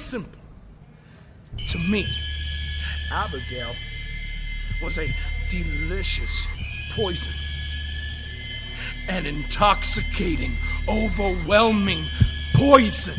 [0.00, 0.40] simple.
[1.72, 2.06] To me,
[3.12, 3.74] Abigail
[4.82, 5.14] was a
[5.50, 6.46] delicious
[6.92, 7.32] poison.
[9.08, 10.56] An intoxicating,
[10.88, 12.04] overwhelming
[12.54, 13.14] poison.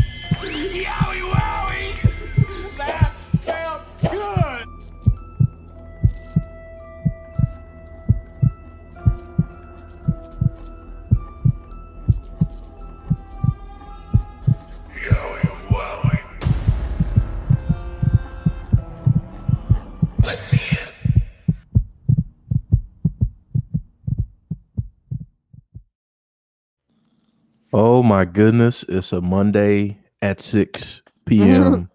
[28.11, 31.89] My goodness, it's a Monday at 6 p.m.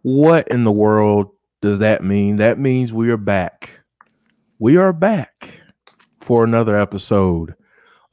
[0.00, 2.36] what in the world does that mean?
[2.36, 3.68] That means we are back.
[4.58, 5.60] We are back
[6.22, 7.54] for another episode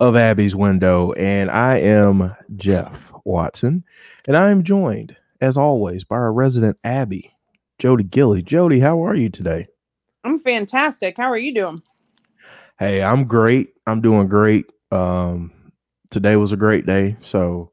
[0.01, 3.85] of Abby's Window, and I am Jeff Watson,
[4.27, 7.31] and I am joined, as always, by our resident Abby,
[7.79, 8.41] Jody Gilly.
[8.41, 9.69] Jody, how are you today?
[10.25, 11.15] I'm fantastic.
[11.15, 11.81] How are you doing?
[12.77, 13.69] Hey, I'm great.
[13.87, 14.65] I'm doing great.
[14.91, 15.53] Um,
[16.11, 17.71] today was a great day, so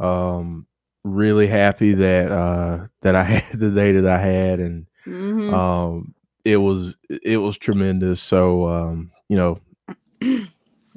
[0.00, 0.66] um,
[1.04, 5.52] really happy that uh, that I had the day that I had, and Mhm.
[5.52, 6.14] um,
[6.44, 8.22] it was it was tremendous.
[8.22, 9.60] So um, you know,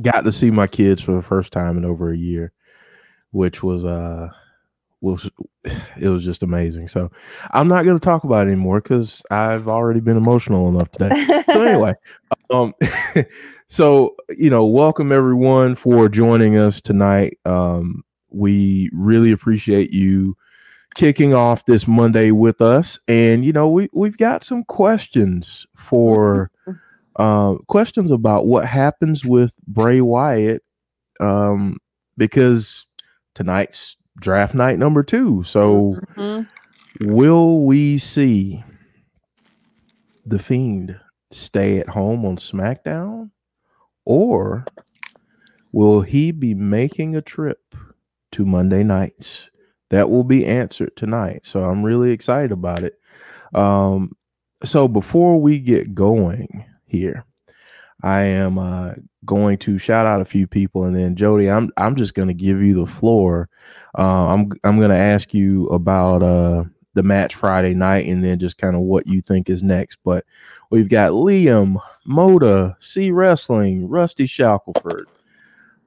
[0.01, 2.51] got to see my kids for the first time in over a year,
[3.31, 4.29] which was uh
[5.03, 5.29] was
[5.97, 6.87] it was just amazing.
[6.87, 7.11] So
[7.51, 11.43] I'm not going to talk about it anymore because I've already been emotional enough today.
[11.51, 11.93] So anyway
[12.49, 12.73] um
[13.67, 17.37] so you know welcome everyone for joining us tonight.
[17.45, 20.35] Um we really appreciate you
[20.95, 22.97] kicking off this monday with us.
[23.09, 26.49] And you know we we've got some questions for
[27.17, 30.63] uh questions about what happens with bray wyatt
[31.19, 31.77] um
[32.17, 32.85] because
[33.35, 36.47] tonight's draft night number two so Mhm.
[37.01, 38.63] Will we see
[40.25, 40.95] the Fiend
[41.31, 43.31] stay at home on SmackDown?
[44.05, 44.65] Or
[45.71, 47.75] will he be making a trip
[48.33, 49.49] to Monday nights?
[49.89, 51.41] That will be answered tonight.
[51.43, 52.99] So I'm really excited about it.
[53.55, 54.11] Um,
[54.63, 57.25] so before we get going here,
[58.03, 58.93] I am uh,
[59.25, 62.33] going to shout out a few people, and then Jody, I'm I'm just going to
[62.33, 63.49] give you the floor.
[63.97, 66.65] Uh, I'm I'm going to ask you about uh,
[66.95, 69.99] the match Friday night, and then just kind of what you think is next.
[70.03, 70.25] But
[70.69, 75.07] we've got Liam, Moda, C Wrestling, Rusty Shackelford,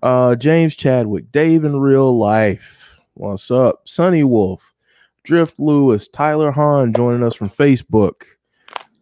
[0.03, 2.99] uh, James Chadwick, Dave in real life.
[3.13, 3.83] What's up?
[3.85, 4.63] Sunny Wolf,
[5.25, 8.23] Drift Lewis, Tyler Hahn joining us from Facebook.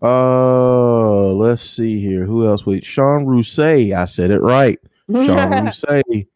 [0.03, 2.25] Uh, let's see here.
[2.25, 2.66] Who else?
[2.66, 3.94] Wait, Sean Rousset.
[3.97, 4.78] I said it right.
[5.10, 6.27] Sean Rousset.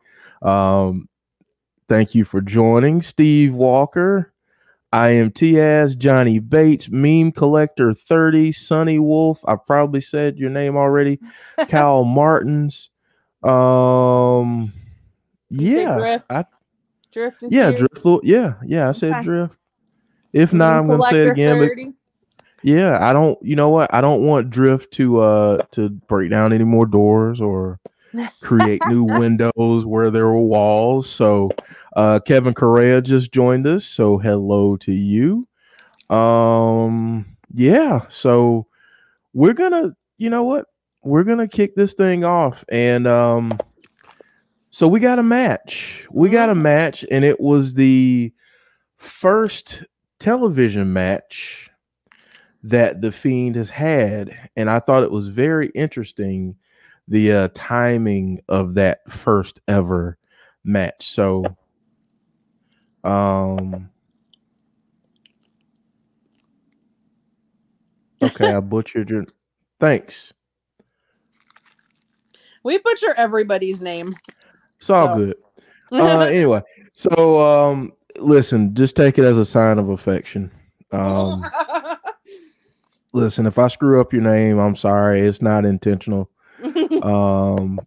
[0.42, 1.08] Um,
[1.88, 3.02] thank you for joining.
[3.02, 4.32] Steve Walker.
[4.90, 9.38] I am Tiaz, Johnny Bates, Meme Collector 30, Sunny Wolf.
[9.46, 11.18] I probably said your name already.
[11.68, 12.88] Cal Martins.
[13.42, 14.72] Um,
[15.50, 16.24] You yeah, Drift?
[16.30, 16.44] I,
[17.12, 17.86] Drift is yeah, here.
[17.94, 18.24] Drift.
[18.24, 19.24] Yeah, yeah, I said Okay.
[19.24, 19.54] Drift.
[20.32, 21.58] If Meme not, I'm gonna say it again.
[21.58, 21.92] But 30.
[22.62, 23.38] Yeah, I don't.
[23.42, 23.92] You know what?
[23.92, 27.78] I don't want Drift to uh to break down any more doors or
[28.40, 31.08] create new windows where there were walls.
[31.08, 31.50] So
[31.96, 33.84] uh Kevin Correa just joined us.
[33.84, 35.46] So hello to you.
[36.10, 38.66] Um yeah, so
[39.34, 40.66] we're gonna you know what?
[41.02, 43.58] We're gonna kick this thing off and um
[44.70, 46.06] so we got a match.
[46.10, 48.32] We got a match and it was the
[48.96, 49.84] first
[50.18, 51.67] television match
[52.68, 56.54] that the fiend has had and i thought it was very interesting
[57.10, 60.18] the uh, timing of that first ever
[60.64, 61.08] match.
[61.14, 61.42] So
[63.02, 63.88] um
[68.22, 69.24] okay i butchered your
[69.80, 70.32] thanks.
[72.64, 74.14] We butcher everybody's name.
[74.78, 75.34] it's all So- good.
[75.90, 76.60] Uh anyway
[76.92, 80.50] so um listen just take it as a sign of affection.
[80.92, 81.42] Um
[83.18, 85.20] listen if i screw up your name i'm sorry.
[85.20, 86.30] It's not intentional.
[87.02, 87.80] Um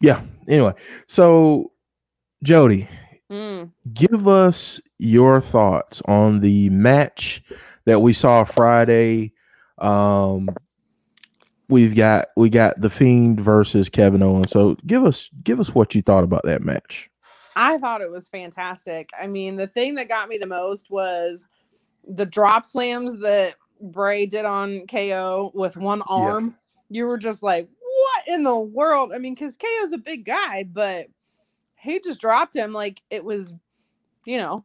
[0.00, 0.72] yeah anyway.
[1.06, 1.72] So
[2.42, 2.88] jody
[3.30, 3.70] Mm.
[3.92, 7.42] give us your thoughts on the match
[7.84, 9.32] that we saw friday.
[9.78, 10.48] Um
[11.68, 14.50] we've got we got the fiend versus kevin owens.
[14.50, 17.10] So give us give us what you thought about that match.
[17.56, 19.10] I thought it was fantastic.
[19.20, 21.44] I mean, the thing that got me the most was
[22.06, 26.56] the drop slams that Bray did on KO with one arm.
[26.90, 29.12] You were just like, what in the world?
[29.14, 31.08] I mean, because KO's a big guy, but
[31.76, 33.52] he just dropped him like it was
[34.28, 34.62] you know,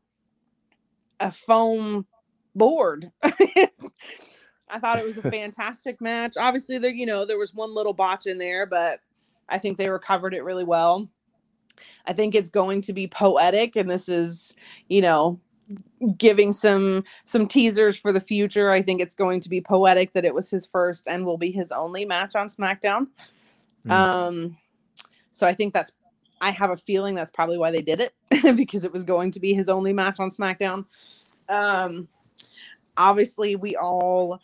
[1.22, 2.06] a foam
[2.54, 3.10] board.
[3.24, 3.70] I
[4.80, 6.34] thought it was a fantastic match.
[6.38, 9.00] Obviously, there, you know, there was one little botch in there, but
[9.48, 11.10] I think they recovered it really well.
[12.06, 14.54] I think it's going to be poetic, and this is,
[14.90, 15.40] you know,
[16.18, 18.72] giving some some teasers for the future.
[18.72, 21.52] I think it's going to be poetic that it was his first and will be
[21.52, 23.08] his only match on SmackDown.
[23.86, 23.92] Mm.
[23.92, 24.58] Um,
[25.32, 25.92] so I think that's
[26.42, 28.14] I have a feeling that's probably why they did it
[28.56, 30.86] because it was going to be his only match on SmackDown.
[31.48, 32.08] Um,
[32.98, 34.40] obviously, we all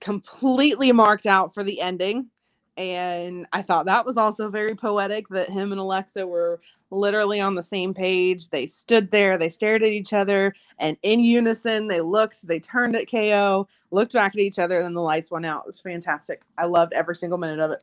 [0.00, 2.30] completely marked out for the ending.
[2.76, 6.60] And I thought that was also very poetic that him and Alexa were
[6.90, 8.48] literally on the same page.
[8.48, 12.96] They stood there, they stared at each other, and in unison, they looked, they turned
[12.96, 15.64] at KO, looked back at each other, and then the lights went out.
[15.66, 16.42] It was fantastic.
[16.58, 17.80] I loved every single minute of it.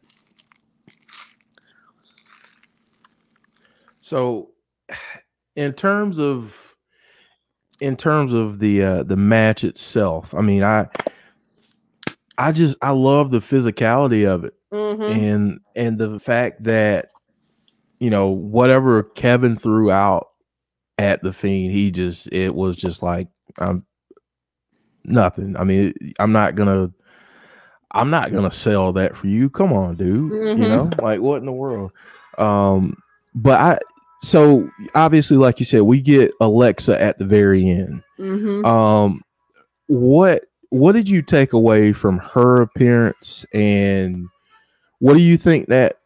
[4.02, 4.50] So,
[5.56, 6.54] in terms of
[7.80, 10.88] in terms of the uh, the match itself, I mean, I
[12.38, 15.02] I just I love the physicality of it, Mm-hmm.
[15.02, 17.12] and and the fact that
[18.00, 20.30] you know whatever Kevin threw out
[20.98, 23.28] at the fiend, he just it was just like
[23.58, 23.86] I'm
[25.04, 25.56] nothing.
[25.58, 26.92] I mean, I'm not gonna.
[27.94, 29.50] I'm not gonna sell that for you.
[29.50, 30.32] Come on, dude.
[30.32, 30.64] Mhm.
[30.64, 31.92] You know, like what in the world?
[32.38, 32.96] Um,
[33.36, 33.80] but I
[34.24, 38.04] so obviously, like you said, we get Alexa at the very end.
[38.20, 38.66] Mm-hmm.
[38.66, 39.22] Um,
[39.88, 44.28] what what did you take away from her appearance, and
[45.02, 45.98] what do you think that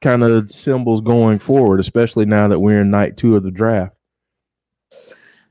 [0.00, 3.94] kind of symbols going forward, especially now that we're in night two of the draft?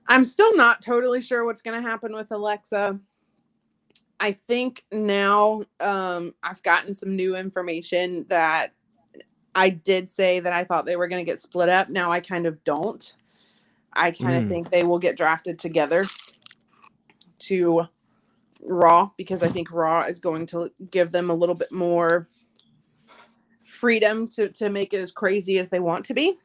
[0.08, 3.00] I'm still not totally sure what's going to happen with Alexa.
[4.20, 8.74] I think now um, I've gotten some new information that
[9.56, 11.88] I did say that I thought they were going to get split up.
[11.90, 13.14] Now I kind of don't.
[13.94, 14.50] I kind of Mm.
[14.50, 16.06] think they will get drafted together
[17.40, 17.84] to
[18.62, 22.28] Raw because I think Raw is going to give them a little bit more
[23.74, 26.38] freedom to to make it as crazy as they want to be.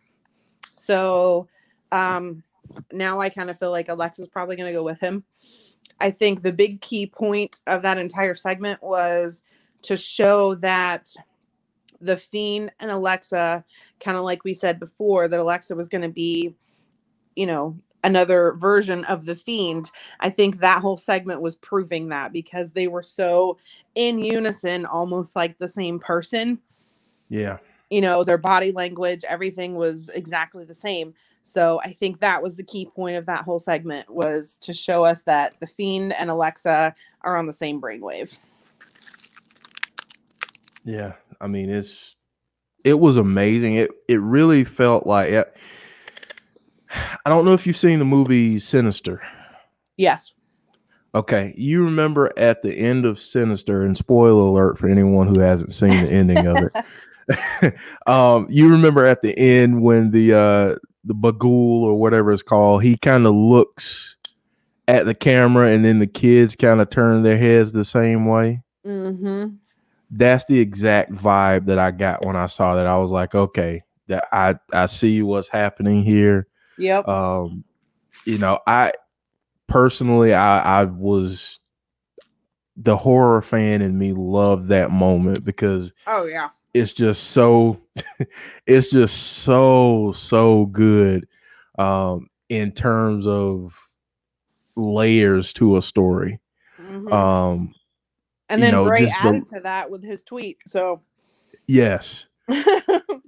[0.74, 1.48] So
[1.92, 2.42] um
[2.92, 5.24] now I kind of feel like Alexa's probably going to go with him.
[6.00, 9.42] I think the big key point of that entire segment was
[9.82, 11.08] to show that
[12.00, 13.64] the Fiend and Alexa,
[14.00, 16.54] kind of like we said before, that Alexa was going to be,
[17.34, 19.90] you know, another version of the Fiend.
[20.20, 23.58] I think that whole segment was proving that because they were so
[23.96, 26.60] in unison, almost like the same person
[27.28, 27.58] Yeah,
[27.90, 32.56] you know their body language everything was exactly the same so i think that was
[32.56, 36.30] the key point of that whole segment was to show us that the fiend and
[36.30, 38.38] alexa are on the same brainwave
[40.84, 42.16] Yeah, I mean it's
[42.84, 43.74] it was amazing.
[43.74, 45.56] It it really felt like eh, it,
[47.26, 49.20] I don't know if you've seen the movie Sinister.
[49.96, 50.32] yes
[51.14, 55.74] Okay, you remember at the end of Sinister, and spoiler alert for anyone who hasn't
[55.74, 56.84] seen the ending of it.
[58.06, 62.82] um, you remember at the end when the uh the Bughuul or whatever it's called,
[62.82, 64.16] he kind of looks
[64.86, 68.62] at the camera, and then the kids kind of turn their heads the same way.
[68.86, 69.56] mm-hmm
[70.10, 72.86] that's the exact vibe that I got when I saw that.
[72.86, 76.46] I was like, okay, that I I see what's happening here.
[76.78, 77.64] yep Um,
[78.24, 78.92] you know, I
[79.66, 81.60] personally I I was
[82.76, 87.80] the horror fan in me loved that moment because oh yeah it's just so
[88.66, 91.26] it's just so so good
[91.78, 93.74] um in terms of
[94.76, 96.38] layers to a story.
[96.80, 97.12] Mhm.
[97.12, 97.74] Um
[98.48, 101.02] and you then know, bray just the- added to that with his tweet so
[101.66, 102.24] yes.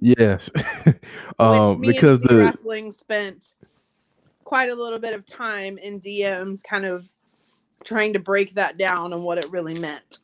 [0.03, 0.49] Yes.
[1.39, 3.53] um because the wrestling spent
[4.43, 7.07] quite a little bit of time in dms kind of
[7.83, 10.19] trying to break that down and what it really meant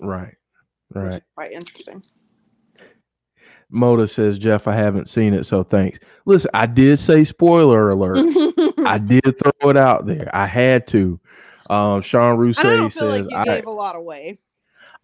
[0.00, 0.34] right.
[0.92, 1.22] Right.
[1.34, 2.02] quite interesting
[3.72, 5.98] Moda says, Jeff, I haven't seen it, so thanks.
[6.26, 8.18] Listen, I did say spoiler alert.
[8.86, 10.30] I did throw it out there.
[10.34, 11.18] I had to.
[11.70, 14.38] Um, Sean Rousseau I don't feel says, like you I, gave a lot away.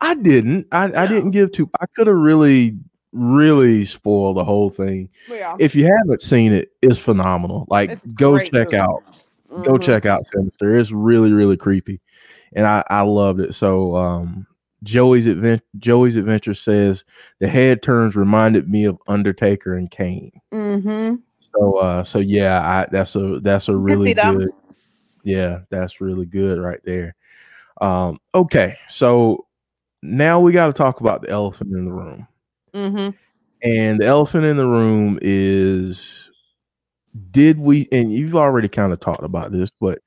[0.00, 0.66] I didn't.
[0.70, 1.70] I, I didn't give two.
[1.80, 2.76] I could have really,
[3.12, 5.08] really spoiled the whole thing.
[5.28, 5.56] Yeah.
[5.58, 7.64] If you haven't seen it, it's phenomenal.
[7.68, 8.76] Like, It's go check movie.
[8.76, 9.02] out.
[9.64, 9.82] Go Mhm.
[9.82, 10.76] check out Sinister.
[10.78, 12.00] It's really, really creepy,
[12.52, 13.54] and I I loved it.
[13.54, 14.46] So, um,
[14.85, 17.04] Joey's advent Joey's adventure says
[17.40, 20.32] the head turns reminded me of Undertaker and Kane.
[20.52, 21.20] Mhm.
[21.54, 24.50] So, uh, so yeah, I that's a that's a really good.
[25.25, 27.14] Yeah, that's really good right there.
[27.80, 29.47] Um, okay, so
[30.02, 32.26] now we got to talk about the elephant in the room,
[32.75, 33.14] Mhm.
[33.62, 36.30] and the elephant in the room is
[37.32, 39.99] did we and you've already kind of talked about this, but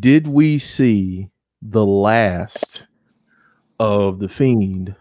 [0.00, 1.28] did we see
[1.62, 2.85] the last
[3.78, 4.94] of the fiend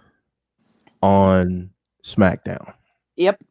[1.02, 1.70] on
[2.04, 2.74] SmackDown?
[3.16, 3.44] Yep.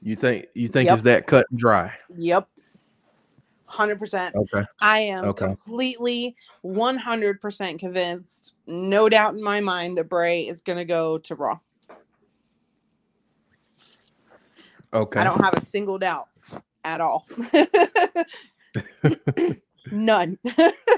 [0.00, 0.98] You think you think Yep.
[0.98, 1.92] is that cut and dry?
[2.16, 2.48] Yep.
[3.68, 4.34] 100%.
[4.34, 4.64] Okay.
[4.80, 5.46] I am Okay.
[5.46, 11.34] completely 100% convinced, no doubt in my mind, that Bray is going to go to
[11.34, 11.58] Raw.
[14.94, 15.20] Okay.
[15.20, 16.28] I don't have a single doubt
[16.84, 17.26] at all.
[19.92, 20.38] None.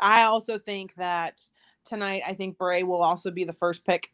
[0.00, 1.40] I also think that
[1.84, 4.12] tonight, I think Bray will also be the first pick.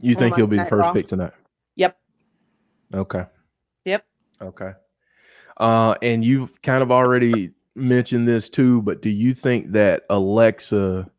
[0.00, 0.92] you think he'll be the first Raw.
[0.92, 1.32] pick tonight?
[1.76, 1.98] Yep.
[2.94, 3.24] Okay.
[3.84, 4.04] Yep.
[4.40, 4.72] Okay.
[5.56, 11.10] Uh, and you've kind of already mentioned this too, but do you think that Alexa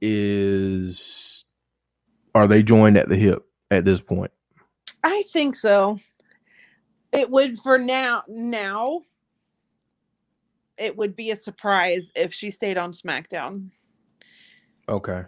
[0.00, 1.44] is
[2.34, 4.30] are they joined at the hip at this point?
[5.02, 5.98] I think so.
[7.12, 8.22] It would for now.
[8.28, 9.00] Now,
[10.80, 13.70] it would be a surprise if she stayed on SmackDown.
[14.88, 15.22] Okay.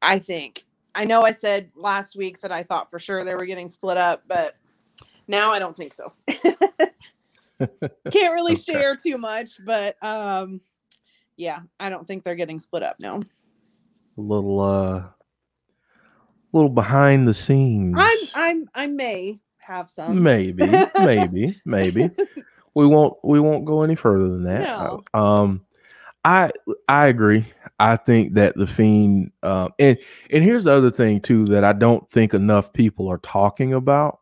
[0.00, 0.64] I think.
[0.94, 3.96] I know I said last week that I thought for sure they were getting split
[3.96, 4.56] up, but
[5.26, 6.12] now I don't think so.
[8.10, 8.62] Can't really Okay.
[8.62, 10.60] share too much, but um
[11.36, 13.20] yeah, I don't think they're getting split up now.
[14.16, 15.02] A little uh
[16.52, 17.96] little behind the scenes.
[17.98, 20.22] I'm I'm I may have some.
[20.22, 20.62] maybe,
[21.00, 22.10] maybe, maybe.
[22.74, 24.62] We won't we won't go any further than that.
[24.62, 25.02] No.
[25.14, 25.64] Um
[26.24, 26.50] I
[26.88, 27.46] I agree.
[27.78, 29.98] I think that the fiend um and
[30.30, 34.20] and here's the other thing too that I don't think enough people are talking about.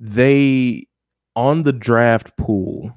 [0.00, 0.86] They
[1.36, 2.92] on the draft pool,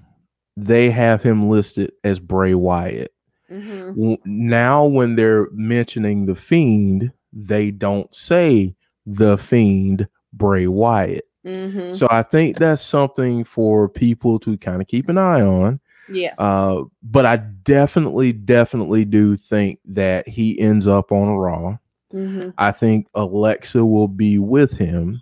[0.56, 3.14] they have him listed as Bray Wyatt.
[3.52, 4.18] Mhm.
[4.26, 11.27] Now when they're mentioning the fiend, they don't say the fiend Bray Wyatt.
[11.48, 11.96] Mhm.
[11.96, 15.80] So I think that's something for people to kind of keep an eye on.
[16.10, 16.36] Yes.
[16.40, 21.78] Uh, but I definitely, definitely do think that he ends up on Raw.
[22.14, 22.54] Mhm.
[22.58, 25.22] I think Alexa will be with him,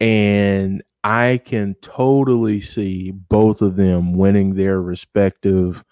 [0.00, 5.84] and I can totally see both of them winning their respective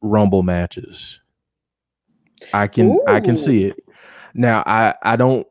[0.00, 1.20] Rumble matches.
[2.52, 3.84] I can, I can see it.
[4.34, 5.46] Now, I, I don't.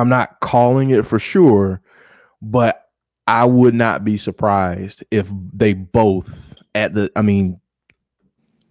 [0.00, 1.80] I'm not calling it for sure,
[2.42, 2.88] but
[3.26, 7.10] I would not be surprised if they both at the.
[7.14, 7.60] I mean,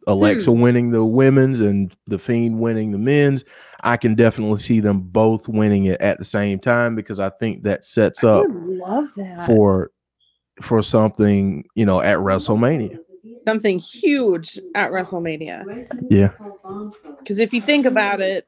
[0.08, 0.60] Alexa hmm.
[0.60, 3.46] winning the women's and the Fiend winning the men's.
[3.82, 7.64] I can definitely see them both winning it at the same time because I think
[7.64, 9.46] that sets I up love that.
[9.46, 9.92] for
[10.62, 12.98] for something you know at WrestleMania.
[13.48, 15.88] Something huge at WrestleMania.
[16.10, 16.32] Yeah.
[17.20, 18.46] Because if you think about it,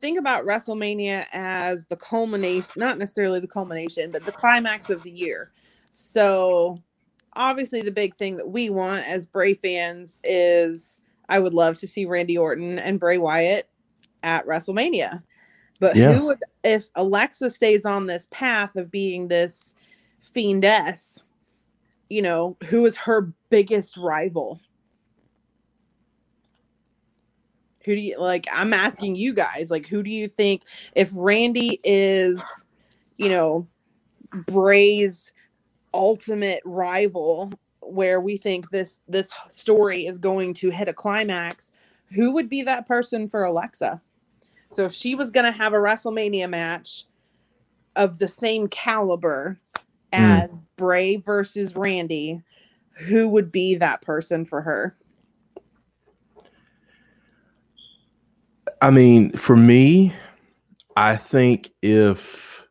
[0.00, 5.10] think about WrestleMania as the culmination, not necessarily the culmination, but the climax of the
[5.10, 5.50] year.
[5.92, 6.82] So,
[7.34, 11.88] obviously, the big thing that we want as Bray fans is I would love to
[11.88, 13.68] see Randy Orton and Bray Wyatt
[14.22, 15.22] at WrestleMania.
[15.80, 16.12] But Yeah.
[16.12, 19.74] who would, if Alexa stays on this path of being this
[20.34, 21.24] fiendess,
[22.08, 24.60] you know, who is her biggest rival?
[27.88, 28.46] Who do you like?
[28.52, 30.64] I'm asking you guys, like, who do you think
[30.94, 32.42] if Randy is,
[33.16, 33.66] you know,
[34.46, 35.32] Bray's
[35.94, 41.72] ultimate rival, where we think this this story is going to hit a climax,
[42.14, 44.02] who would be that person for Alexa?
[44.68, 47.06] So if she was going to have a WrestleMania match
[47.96, 49.80] of the same caliber hmm.
[50.12, 52.42] as Bray versus Randy,
[53.06, 54.94] who would be that person for her?
[58.80, 60.14] I mean, for me,
[60.96, 62.66] I think if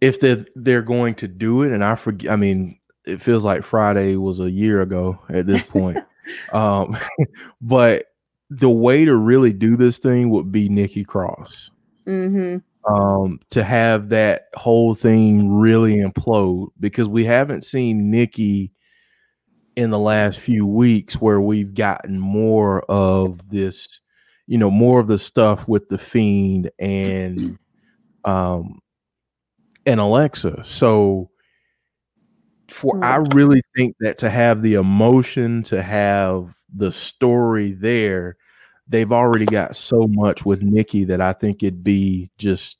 [0.00, 3.64] if they they're going to do it, and I forget, I mean, it feels like
[3.64, 5.98] Friday was a year ago at this point.
[6.52, 6.96] um,
[7.60, 8.06] but
[8.50, 11.70] the way to really do this thing would be Nikki Cross.
[12.06, 12.58] Mm-hmm.
[12.92, 18.72] Um, to have that whole thing really implode because we haven't seen Nikki
[19.74, 23.88] in the last few weeks where we've gotten more of this,
[24.46, 27.58] you know, more of the stuff with the fiend and
[28.24, 28.80] um
[29.86, 30.62] and Alexa.
[30.66, 31.30] So
[32.68, 38.36] for I really think that to have the emotion, to have the story there,
[38.88, 42.78] they've already got so much with Nikki that I think it'd be just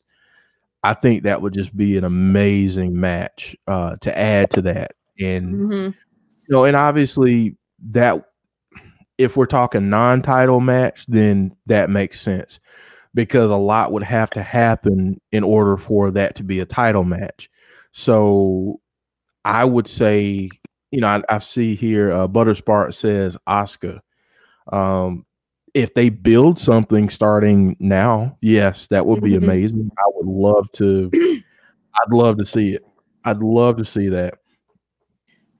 [0.82, 4.92] I think that would just be an amazing match uh to add to that.
[5.20, 5.90] And Mm-hmm.
[5.90, 7.56] you know, and obviously
[7.90, 8.22] that
[9.18, 12.58] if we're talking non-title match, then that makes sense.
[13.16, 17.04] because a lot would have to happen in order for that to be a title
[17.04, 17.48] match.
[17.92, 18.80] So
[19.44, 20.50] I would say,
[20.90, 24.00] you know, I, I see here uh, Butterspart says Asuka.
[24.72, 25.24] Um,
[25.74, 29.44] if they build something starting now, yes, that would be Mhm.
[29.44, 29.90] amazing.
[29.96, 31.08] I would love to.
[31.14, 32.82] I'd love to see it.
[33.24, 34.34] I'd love to see that.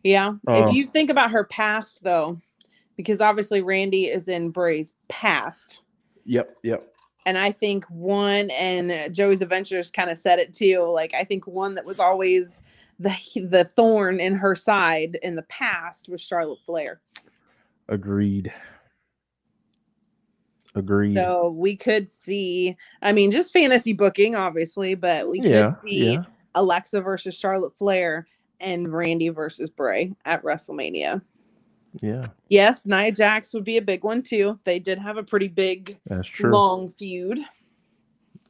[0.03, 0.35] Yeah.
[0.49, 2.37] Uh, if you think about her past, though,
[2.97, 5.83] because obviously Randy is in Bray's past.
[6.25, 6.95] Yep, yep.
[7.27, 10.81] And I think one and Joey's Adventures kind of said it too.
[10.81, 12.61] Like I think one that was always
[12.99, 13.17] the
[13.51, 17.01] the thorn in her side in the past was Charlotte Flair.
[17.89, 18.53] Agreed.
[20.75, 21.15] Agreed.
[21.15, 26.15] So we could see, I mean, just fantasy booking, obviously, but we could yeah, see
[26.15, 26.25] yeah.
[26.57, 28.27] Alexa versus Charlotte Flair
[28.59, 31.23] and Randy versus Bray at WrestleMania.
[32.01, 34.59] Yeah, Yes, Nia Jax would be a big one too.
[34.65, 36.53] They did have a pretty big that's true.
[36.53, 37.39] long feud.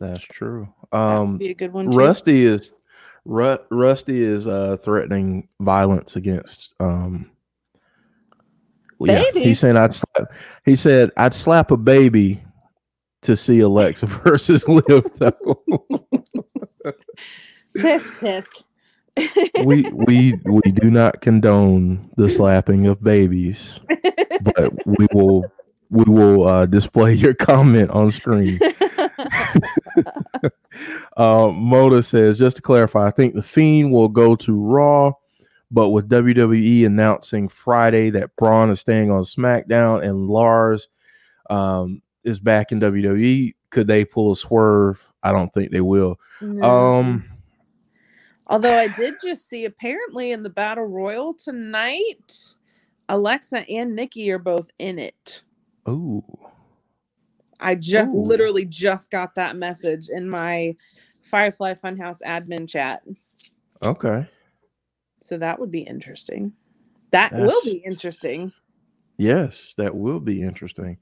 [0.00, 0.68] That's true.
[0.92, 1.96] Um, be a good one too.
[1.96, 2.72] Rusty is
[3.24, 7.30] Ru- Rusty is uh threatening violence against um
[8.98, 9.60] well, yeah, Babies?
[9.60, 10.32] saying I'd slap
[10.64, 12.42] he said I'd slap a baby
[13.22, 15.64] to see Alexa versus Liv though.
[17.78, 18.64] Tisk tisk.
[19.64, 23.80] We we we do not condone the slapping of babies,
[24.42, 25.44] but we will
[25.90, 28.58] we will uh display your comment on screen.
[31.16, 35.12] Uh, Moda says, just to clarify, I think the Fiend will go to Raw,
[35.70, 40.88] but with WWE announcing Friday that Braun is staying on SmackDown and Lars
[41.50, 45.00] um, is back in WWE, could they pull a swerve?
[45.22, 46.18] I don't think they will.
[46.40, 46.64] No.
[46.64, 47.24] Um,
[48.46, 52.54] Although I did just see apparently in the battle royal tonight,
[53.08, 55.42] Alexa and Nikki are both in it.
[55.88, 56.24] ooh,
[57.60, 58.18] I just Ooh.
[58.18, 60.76] literally just got that message in my
[61.22, 63.02] Firefly Funhouse admin chat.
[63.82, 64.26] okay,
[65.22, 66.52] So that would be interesting.
[67.12, 68.52] That will be interesting.
[69.18, 70.98] yes, that will be interesting.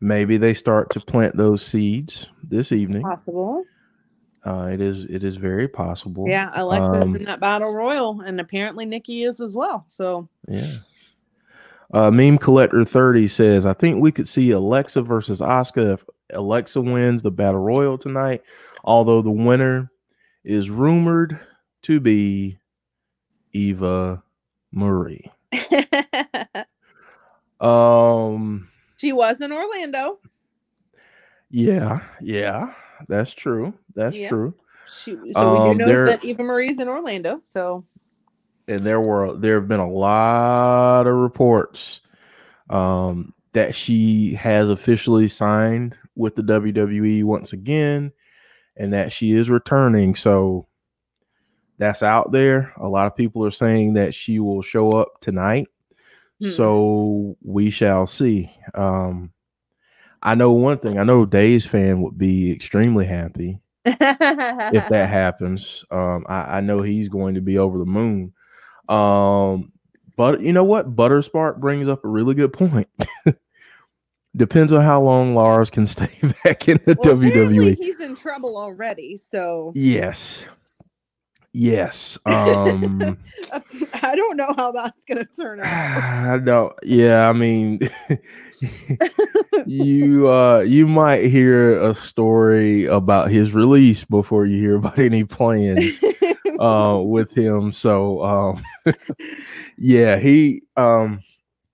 [0.00, 3.02] Maybe they start to plant those seeds this evening.
[3.02, 3.64] Possible.
[4.44, 6.26] Uh, it is it is very possible.
[6.28, 9.86] Yeah, Alexa's Um, in that battle royal, and apparently Nikki is as well.
[9.88, 10.76] So Yeah.
[11.92, 16.80] Uh, Meme Collector 30 says, I think we could see Alexa versus Asuka if Alexa
[16.80, 18.42] wins the Battle Royal tonight,
[18.84, 19.90] although the winner
[20.44, 21.40] is rumored
[21.82, 22.58] to be
[23.52, 24.22] Eva
[24.72, 25.30] Marie.
[27.60, 30.18] Um, she was in Orlando.
[31.50, 32.72] yeah, yeah,
[33.08, 33.72] that's true.
[33.94, 34.28] That's Yeah.
[34.28, 34.54] true.
[34.88, 37.40] She, so we Um, do know there- that Eva Marie's in Orlando.
[37.44, 37.84] So
[38.68, 42.00] and there were there have been a lot of reports
[42.70, 48.12] um, that she has officially signed with the WWE once again,
[48.76, 50.14] and that she is returning.
[50.14, 50.66] So
[51.78, 52.72] that's out there.
[52.80, 55.66] A lot of people are saying that she will show up tonight.
[56.40, 56.50] Hmm.
[56.50, 58.50] So we shall see.
[58.74, 59.32] Um,
[60.22, 60.98] I know one thing.
[60.98, 63.96] I know Days fan would be extremely happy if
[64.90, 65.84] that happens.
[65.90, 68.32] Um, I, I know he's going to be over the moon.
[68.88, 69.72] Um,
[70.16, 70.94] but you know what?
[70.94, 72.88] Butterspark brings up a really good point.
[74.36, 76.10] Depends on how long Lars can stay
[76.44, 77.76] back in the Well, WWE.
[77.76, 79.16] he's in trouble already.
[79.16, 80.44] So Yes.
[81.52, 82.18] Yes.
[82.26, 83.18] Um
[84.02, 85.66] I don't know how that's gonna turn out.
[85.66, 87.80] I don't yeah, I mean
[89.66, 95.24] you uh you might hear a story about his release before you hear about any
[95.24, 95.98] plans
[96.60, 98.62] uh with him so um
[99.78, 101.22] yeah he um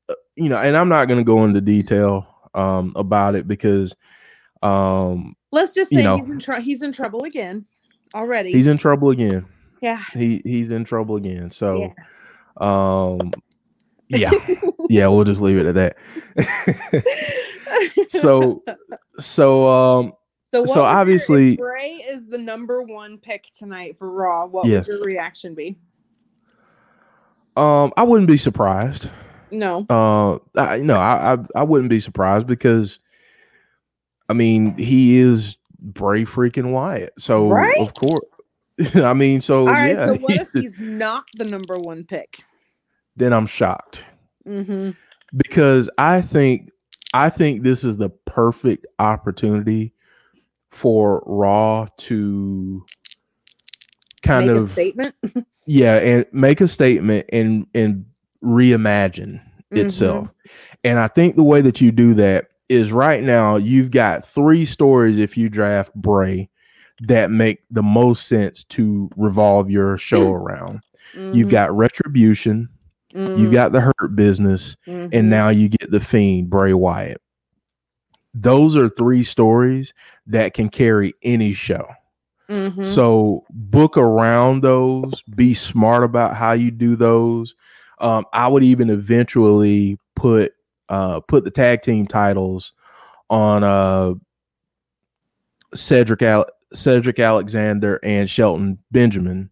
[0.09, 3.95] uh, you know and i'm not going to go into detail um about it because
[4.63, 6.17] um Let's just you say know.
[6.19, 7.65] he's in tr- he's in trouble again
[8.15, 8.53] already.
[8.53, 9.45] he's in trouble again
[9.81, 10.03] yeah.
[10.13, 11.93] he he's in trouble again so
[12.59, 13.33] um
[14.09, 14.31] yeah
[14.89, 17.05] yeah we'll just leave it at that
[18.09, 18.63] so
[19.19, 20.13] so um
[20.53, 24.47] so, so obviously- Bray is the number one pick tonight for Raw.
[24.47, 24.87] What Yes.
[24.89, 25.77] would your reaction be?
[27.57, 29.09] um i wouldn't be surprised
[29.51, 29.87] No.
[29.89, 32.99] Uh, I, no, I, I I wouldn't be surprised because,
[34.29, 37.13] I mean, he is Bray freaking Wyatt.
[37.19, 37.79] So Right?
[37.79, 38.25] of course,
[38.95, 39.89] I mean, so All right.
[39.95, 40.07] yeah.
[40.07, 42.43] so what if he's not the number one pick?
[43.17, 44.05] then I'm shocked
[44.47, 44.91] Mm-hmm.
[45.37, 46.71] because I think
[47.15, 49.93] I think this is the perfect opportunity
[50.71, 52.85] for Raw to
[54.23, 55.15] kind Make of a statement.
[55.67, 58.05] yeah and make a statement and and
[58.45, 59.41] reimagine
[59.73, 59.87] Mm-hmm.
[59.87, 60.29] itself
[60.85, 64.65] and i think the way that you do that is right now you've got three
[64.65, 66.49] stories if you draft Bray
[67.03, 70.81] that make the most sense to revolve your show around.
[71.15, 72.69] You've Mhm, got Retribution,
[73.15, 75.11] mhm, you've got the Hurt Business, mhm.
[75.13, 77.21] and now you get the Fiend Bray Wyatt.
[78.35, 79.95] Those are three stories
[80.27, 81.87] that can carry any show.
[82.51, 82.85] Mhm.
[82.85, 85.23] So book around those.
[85.35, 87.55] Be smart about how you do those.
[87.99, 90.53] Um, I would even eventually put
[90.89, 92.73] uh, put the tag team titles
[93.29, 94.15] on uh,
[95.75, 99.51] Cedric Al- Cedric Alexander and Shelton Benjamin,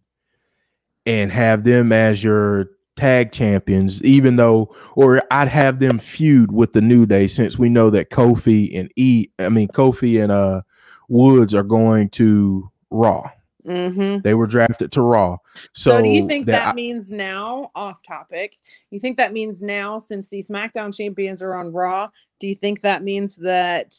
[1.05, 4.01] and have them as your tag champions.
[4.03, 8.09] Even though, or I'd have them feud with the New Day since we know that
[8.09, 10.61] Kofi and E, I mean Kofi and uh
[11.09, 13.29] Woods are going to Raw.
[13.65, 14.21] Mhm.
[14.23, 15.37] They were drafted to Raw.
[15.73, 18.57] So, So, do you think that, I- means now, off topic,
[18.91, 22.81] you think that means now, since the SmackDown champions are on Raw, do you think
[22.81, 23.95] that means that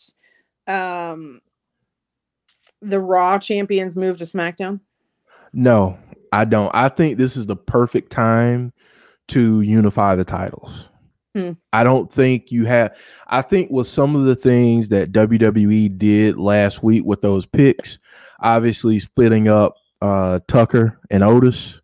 [0.69, 1.41] um,
[2.83, 4.81] the Raw champions move to SmackDown?
[5.53, 5.99] no,
[6.33, 6.71] I don't.
[6.75, 8.73] I think this is the perfect time
[9.29, 10.85] to unify the titles.
[11.35, 11.53] Hmm.
[11.73, 12.97] I don't think you have.
[13.29, 17.99] I think with some of the things that WWE did last week with those picks,
[18.41, 21.81] obviously splitting up uh, Tucker and Otis.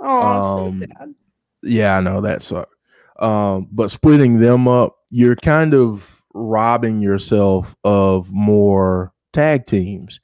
[0.00, 1.14] Oh, Um, so sad.
[1.62, 2.74] Yeah, I know that sucked.
[3.18, 10.20] Um, but splitting them up, you're kind of robbing yourself of more tag teams.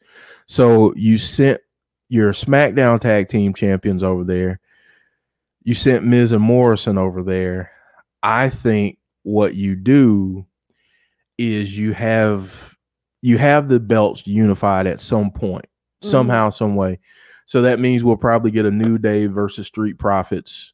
[0.47, 1.61] So you sent
[2.09, 4.61] your SmackDown tag team champions over there.
[5.63, 7.71] You sent Miz and Morrison over there.
[8.23, 10.47] I think what you do
[11.39, 12.53] is you have
[13.25, 15.67] you have the belts unified at some point,
[16.03, 16.09] Mhm.
[16.09, 16.99] somehow, some way.
[17.47, 20.73] So that means we'll probably get a New Day versus Street Profits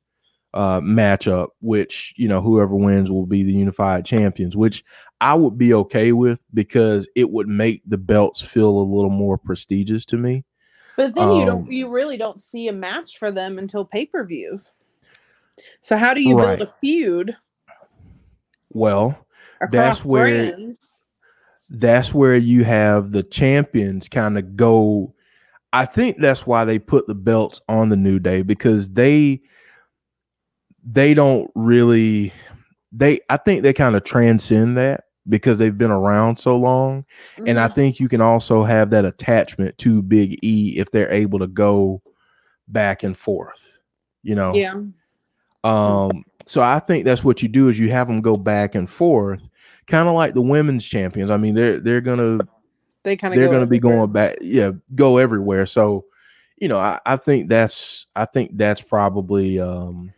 [0.54, 4.84] uh, matchup, which you know whoever wins will be the unified champions, which
[5.20, 9.36] I would be okay with because it would make the belts feel a little more
[9.38, 10.44] prestigious to me.
[10.96, 14.06] But then you um, don't, you really don't see a match for them until pay
[14.06, 14.72] per views.
[15.80, 16.58] So how do you Right.
[16.58, 17.36] build a feud
[18.70, 19.26] Well,
[19.70, 20.92] That's where- brands?
[21.70, 25.14] that's where you have the champions kind of go.
[25.72, 29.42] I think that's why they put the belts on the New Day because they
[30.90, 32.32] they don't really
[32.92, 37.04] they I think they kind of transcend that because they've been around so long
[37.46, 37.74] and I Mhm.
[37.74, 42.00] think you can also have that attachment to Big E if they're able to go
[42.68, 43.60] back and forth.
[44.22, 44.54] You know.
[44.54, 44.74] yeah,
[45.64, 48.88] Um, so I think that's what you do is you have them go back and
[48.88, 49.48] forth,
[49.86, 51.30] kind of like the women's champions.
[51.30, 52.38] I mean, they're they're gonna
[53.04, 55.66] they kind of they're gonna be going back, yeah, go everywhere.
[55.66, 56.06] So,
[56.56, 60.12] you know, I, I think that's I think that's probably um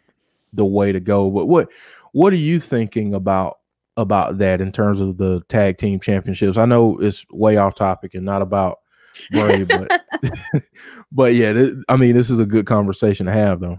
[0.53, 1.31] the way to go.
[1.31, 1.69] But what
[2.13, 3.59] what are you thinking about
[3.97, 6.57] about that in terms of the tag team championships?
[6.57, 8.79] I know it's way off topic and not about
[9.33, 10.03] Bray, but
[11.13, 13.79] but yeah, th- I mean, this is a good conversation to have though.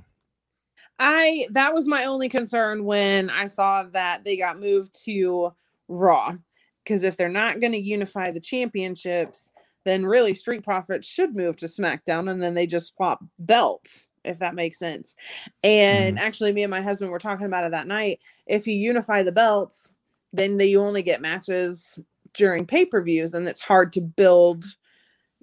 [0.99, 5.53] I that was my only concern when I saw that they got moved to
[5.87, 6.35] Raw.
[6.83, 9.51] Because if they're not going to unify the championships,
[9.85, 14.39] then really Street Profits should move to SmackDown and then they just swap belts, if
[14.39, 15.15] that makes sense.
[15.63, 16.25] And mm-hmm.
[16.25, 18.19] actually, me and my husband were talking about it that night.
[18.47, 19.93] If you unify the belts,
[20.33, 21.99] then they, you only get matches
[22.33, 24.65] during pay per views, and it's hard to build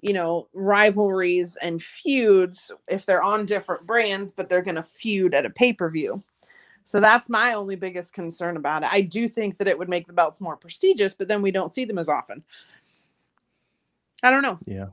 [0.01, 5.33] you know rivalries and feuds if they're on different brands but they're going to feud
[5.33, 6.21] at a pay-per-view
[6.85, 10.07] so that's my only biggest concern about it i do think that it would make
[10.07, 12.43] the belts more prestigious but then we don't see them as often
[14.23, 14.87] i don't know Yeah.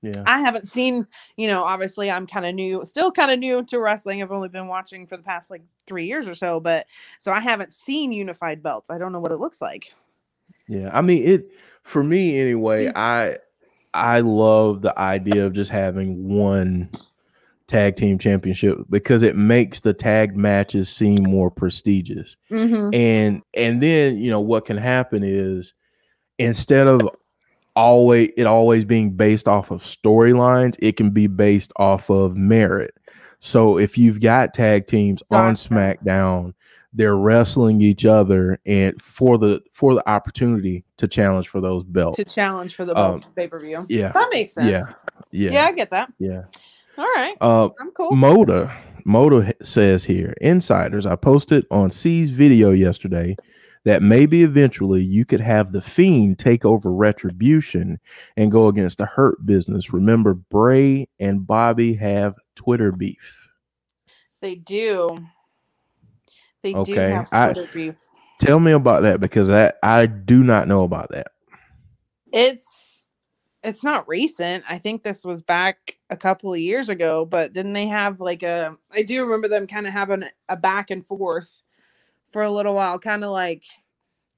[0.00, 0.22] Yeah.
[0.26, 1.06] i haven't seen
[1.36, 4.48] you know obviously i'm kind of new still kind of new to wrestling i've only
[4.48, 6.86] been watching for the past like three years or so but
[7.18, 9.92] so i haven't seen unified belts i don't know what it looks like
[10.68, 11.50] Yeah, I mean it
[11.82, 12.92] for me anyway.
[12.94, 13.38] I
[13.94, 16.90] I love the idea of just having one
[17.66, 22.36] tag team championship because it makes the tag matches seem more prestigious.
[22.50, 22.94] mm-hmm.
[22.94, 25.72] And and then, you know, what can happen is
[26.38, 27.00] instead of
[27.78, 32.92] always it always being based off of storylines, it can be based off of merit.
[33.40, 35.54] So if you've got tag teams on.
[35.54, 36.54] SmackDown,
[36.92, 42.16] they're wrestling each other and for the for the opportunity to challenge for those belts.
[42.16, 44.10] to challenge for the belts Um, pay-per-view yeah.
[44.12, 44.82] that makes sense Yeah.
[45.30, 45.50] yeah.
[45.50, 45.66] Yeah.
[45.66, 46.44] i get that Yeah.
[46.96, 48.74] all right Uh i'm cool Moda
[49.06, 53.36] Moda says here, insiders, I posted on C's video yesterday
[53.88, 57.98] that maybe eventually you could have the Fiend take over Retribution
[58.36, 59.94] and go against the Hurt Business.
[59.94, 63.16] Remember, Bray and Bobby have Twitter beef.
[64.42, 65.18] They do.
[66.62, 67.94] They do Okay, have I- Twitter beef.
[68.40, 71.28] Tell me about that because I I do not know about that.
[72.30, 73.06] It's
[73.64, 74.64] it's not recent.
[74.70, 78.42] I think this was back a couple of years ago, but didn't they have like
[78.42, 81.62] a I do remember them kind of having a back and forth
[82.32, 83.64] for a little while, kind of like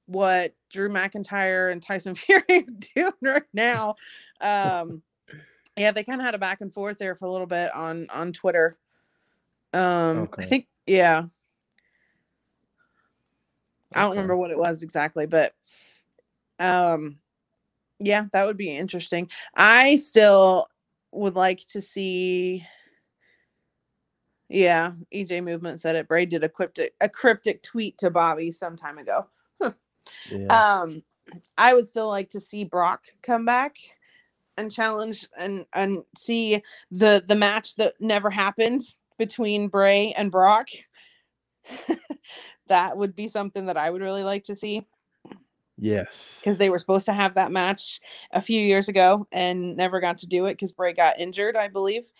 [0.05, 2.61] what Drew McIntyre and Tyson Fury are
[2.95, 3.95] doing right now.
[4.39, 5.01] Um
[5.77, 8.07] yeah, they kind of had a back and forth there for a little bit on
[8.09, 8.77] on Twitter.
[9.73, 10.43] Um Okay.
[10.43, 11.23] I think yeah,
[13.93, 15.53] I don't remember what it was exactly, but
[16.59, 17.17] um
[17.99, 19.29] yeah, that would be interesting.
[19.55, 20.67] I still
[21.11, 22.65] would like to see
[24.51, 26.07] yeah, EJ Movement said it.
[26.07, 29.25] Bray did a cryptic a cryptic tweet to Bobby some time ago.
[30.29, 30.47] Yeah.
[30.47, 31.03] Um
[31.57, 33.77] I would still like to see Brock come back
[34.57, 36.61] and challenge and and see
[36.91, 38.81] the the match that never happened
[39.17, 40.67] between Bray and Brock.
[42.67, 44.85] that would be something that I would really like to see
[45.77, 46.37] yes.
[46.39, 47.99] because they were supposed to have that match
[48.31, 51.67] a few years ago and never got to do it because Bray got injured, I
[51.67, 52.11] believe.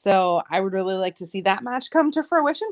[0.00, 2.68] So I would really like to see that match come to fruition.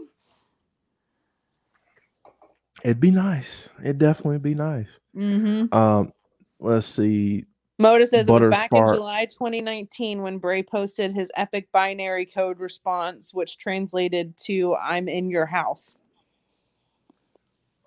[2.83, 3.69] It'd be nice.
[3.83, 4.89] It'd definitely be nice.
[5.15, 5.77] Mm-hmm.
[5.77, 6.15] Um,
[6.59, 7.45] let's see.
[7.79, 8.79] Moda says it was back in.
[8.87, 15.29] July 2019 when Bray posted his epic binary code response, which translated to "I'm in
[15.29, 15.97] your house."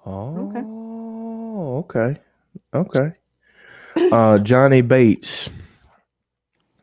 [0.05, 2.19] Oh, okay.
[2.75, 3.15] Okay.
[4.11, 5.49] Uh, Johnny Bates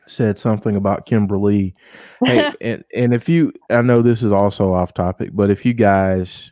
[0.09, 1.75] said something about Kimberly.
[2.25, 5.73] Hey, and, and if you, I know this is also off topic, but if you
[5.73, 6.51] guys,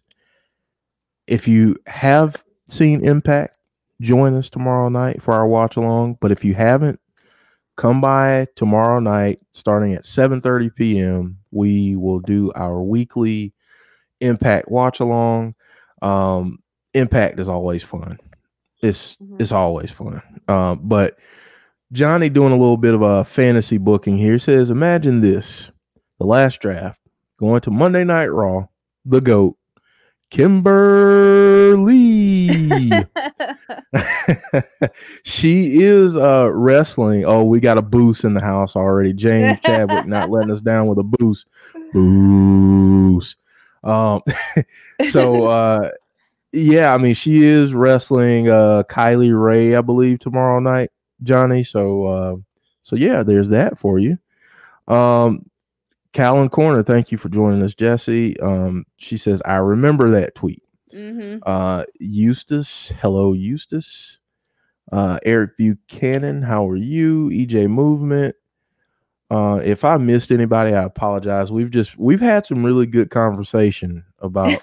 [1.27, 3.55] if you have seen Impact,
[4.01, 6.17] join us tomorrow night for our watch along.
[6.21, 6.99] But if you haven't,
[7.75, 11.37] come by tomorrow night starting at 7:30 p.m.
[11.51, 13.53] We will do our weekly
[14.19, 15.55] Impact watch along.
[16.01, 16.59] Um,
[16.93, 18.19] Impact is always fun.
[18.81, 19.41] It's Mhm.
[19.41, 20.21] it's always fun.
[20.47, 21.17] Um, but
[21.91, 25.71] Johnny doing a little bit of a fantasy booking here says, imagine this:
[26.19, 26.99] the last draft
[27.39, 28.67] going to Monday Night Raw,
[29.05, 29.57] the goat,
[30.29, 31.77] Kimberly.
[35.23, 37.25] she is uh wrestling.
[37.25, 39.13] Oh, we got a boost in the house already.
[39.13, 41.45] James Chadwick not letting us down with a boost.
[41.93, 43.35] Boost.
[43.83, 44.21] Um
[45.09, 45.89] so uh
[46.51, 50.91] yeah, I mean she is wrestling uh Kylie Rae, I believe, tomorrow night,
[51.23, 51.63] Johnny.
[51.63, 52.35] So uh
[52.83, 54.17] so yeah, there's that for you.
[54.87, 55.49] Um
[56.13, 58.39] Callan Corner, thank you for joining us, Jesse.
[58.39, 60.63] Um, she says, I remember that tweet.
[60.91, 61.39] mm-hmm.
[61.45, 64.17] Uh, Eustace, hello, Eustace.
[64.91, 67.29] Uh, Eric Buchanan, how are you?
[67.29, 68.35] EJ Movement.
[69.29, 71.51] Uh, if I missed anybody, I apologize.
[71.51, 74.57] We've just we've had some really good conversation about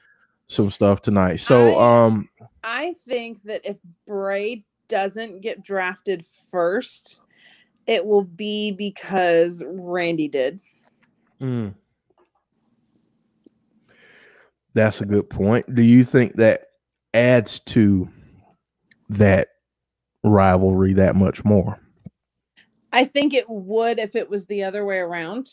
[0.48, 1.36] some stuff tonight.
[1.36, 2.28] So, I- um,
[2.64, 7.20] I think that if Bray doesn't get drafted first,
[7.86, 10.60] it will be because Randy did.
[11.40, 11.74] mm.
[14.74, 15.74] that's a good point.
[15.74, 16.66] Do you think that
[17.14, 18.08] adds to
[19.08, 19.48] that
[20.22, 21.80] rivalry that much more?
[22.92, 25.50] I think it would if it was the other way around.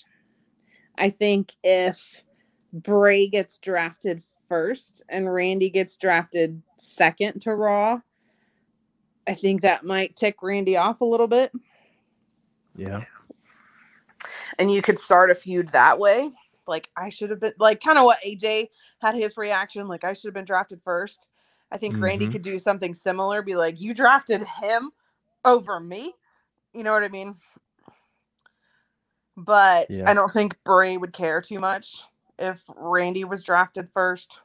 [0.97, 2.23] I think if
[2.71, 8.01] Bray gets drafted first and Randy gets drafted second to Raw,
[9.27, 11.51] I think that might tick Randy off a little bit.
[12.75, 13.03] Yeah.
[14.59, 16.31] And you could start a feud that way.
[16.67, 18.69] Like I should have been like kind of what AJ
[19.01, 21.29] had his reaction, like I should have been drafted first.
[21.71, 22.31] I think Randy Mhm.
[22.31, 24.91] could do something similar, be like, You drafted him
[25.43, 26.13] over me.
[26.73, 27.35] You know what I mean?
[29.37, 30.09] But Yeah.
[30.09, 32.03] I don't think Bray would care too much
[32.37, 34.41] if Randy was drafted first.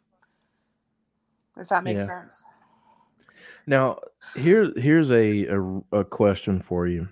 [1.56, 2.06] If that makes Yeah.
[2.06, 2.44] sense.
[3.66, 3.98] Now,
[4.34, 7.08] here here's a, a a question for you.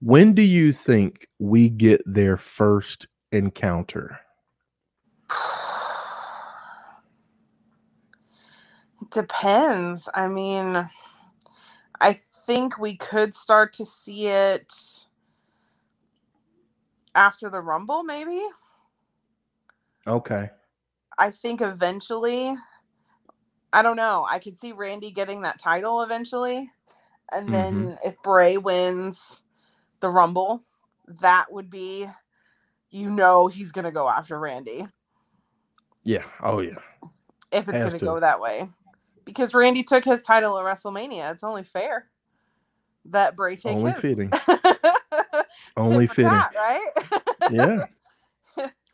[0.00, 4.20] When do you think we get their first encounter?
[9.00, 10.08] It depends.
[10.14, 10.88] I mean,
[12.00, 12.12] I
[12.46, 14.72] think we could start to see it
[17.14, 18.42] after the Rumble, maybe.
[20.06, 20.50] Okay.
[21.18, 22.54] I think eventually,
[23.76, 24.26] I don't know.
[24.26, 26.70] I could see Randy getting that title eventually.
[27.30, 27.52] And mm-hmm.
[27.52, 29.42] then if Bray wins
[30.00, 30.62] the Rumble,
[31.20, 32.08] that would be,
[32.88, 34.88] you know, he's going to go after Randy
[36.04, 36.24] Yeah.
[36.42, 36.78] Oh yeah.
[37.52, 38.04] if it's going to to.
[38.04, 38.66] go that way.
[39.26, 41.32] Because Randy took his title at WrestleMania.
[41.34, 42.06] It's only fair
[43.10, 44.00] that Bray take Only his.
[44.00, 44.32] fitting.
[45.76, 46.30] Only fitting.
[46.30, 46.88] tat, right?
[47.50, 47.84] Yeah.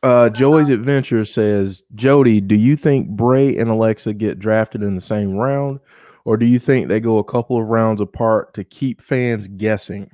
[0.03, 5.01] Uh, Joey's Adventure says, Jody, do you think Bray and Alexa get drafted in the
[5.01, 5.79] same round,
[6.25, 10.11] or do you think they go a couple of rounds apart to keep fans guessing?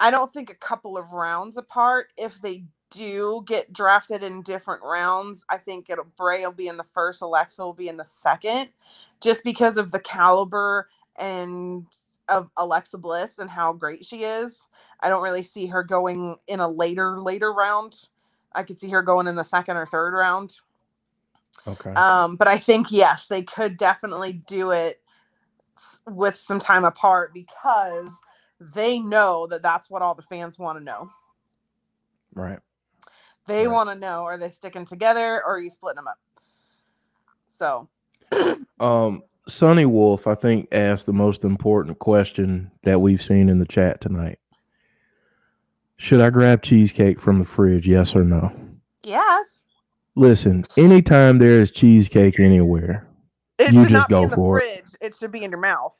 [0.00, 2.08] I don't think a couple of rounds apart.
[2.16, 6.78] If they do get drafted in different rounds, I think it'll Bray will be in
[6.78, 8.70] the first, Alexa will be in the second,
[9.20, 11.86] just because of the caliber and
[12.30, 14.66] of Alexa Bliss and how great she is.
[15.02, 18.08] I don't really see her going in a later later round.
[18.54, 20.60] I could see her going in the second or third round.
[21.68, 21.96] Okay.
[21.96, 25.00] Um, but I think yes, they could definitely do it
[26.08, 28.12] with some time apart because
[28.60, 31.10] they know that that's what all the fans want to know.
[32.34, 32.60] right.
[33.46, 33.68] They Right.
[33.68, 36.18] want to know are they sticking together or are you splitting them up?
[37.52, 37.88] So,
[38.80, 43.66] Um, Sonny Wolf, I think, asked the most important question that we've seen in the
[43.66, 44.39] chat tonight.
[46.00, 47.86] Should I grab cheesecake from the fridge?
[47.86, 48.50] Yes or no?
[49.04, 49.64] yes,
[50.16, 53.06] Listen, anytime there is cheesecake anywhere,
[53.58, 54.62] it You just not go be in the for it.
[54.64, 54.96] fridge.
[55.02, 55.14] It.
[55.14, 55.94] should be in your mouth.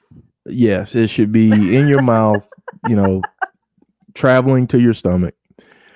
[0.47, 2.47] yes, it should be in your mouth,
[2.89, 3.21] you know,
[4.15, 5.35] traveling to your stomach.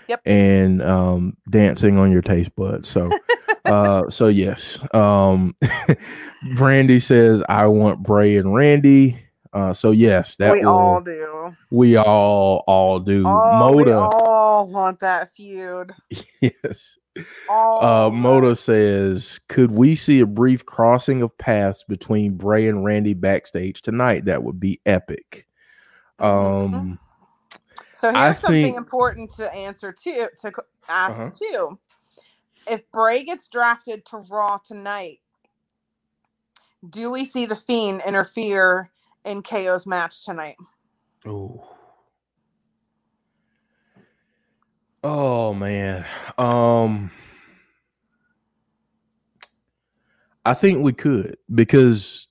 [0.08, 0.20] Yep.
[0.26, 2.90] And um, dancing on your taste buds.
[2.90, 3.10] So,
[3.64, 4.78] uh, so yes.
[4.92, 5.56] Um,
[6.56, 9.18] Brandy says, I want Bray and Randy.
[9.54, 11.54] Uh, so yes, that we will, all do.
[11.70, 13.22] we all all do.
[13.24, 15.94] Oh, we all want that feud.
[16.40, 16.98] yes.
[17.48, 22.84] All Uh, Moda says, could we see a brief crossing of paths between Bray and
[22.84, 24.24] Randy backstage tonight?
[24.24, 25.46] That would be epic.
[26.18, 26.24] Mhm.
[26.74, 26.98] Um,
[27.92, 30.52] So here's I something think- important to answer too to
[30.88, 31.30] ask Uh-huh.
[31.32, 31.78] too.
[32.68, 35.18] If Bray gets drafted to Raw tonight,
[36.90, 38.90] do we see the Fiend interfere
[39.24, 40.56] in KO's match tonight?
[41.26, 41.68] Oh.
[45.02, 46.04] Oh man.
[46.38, 47.10] Um
[50.44, 52.28] I think we could because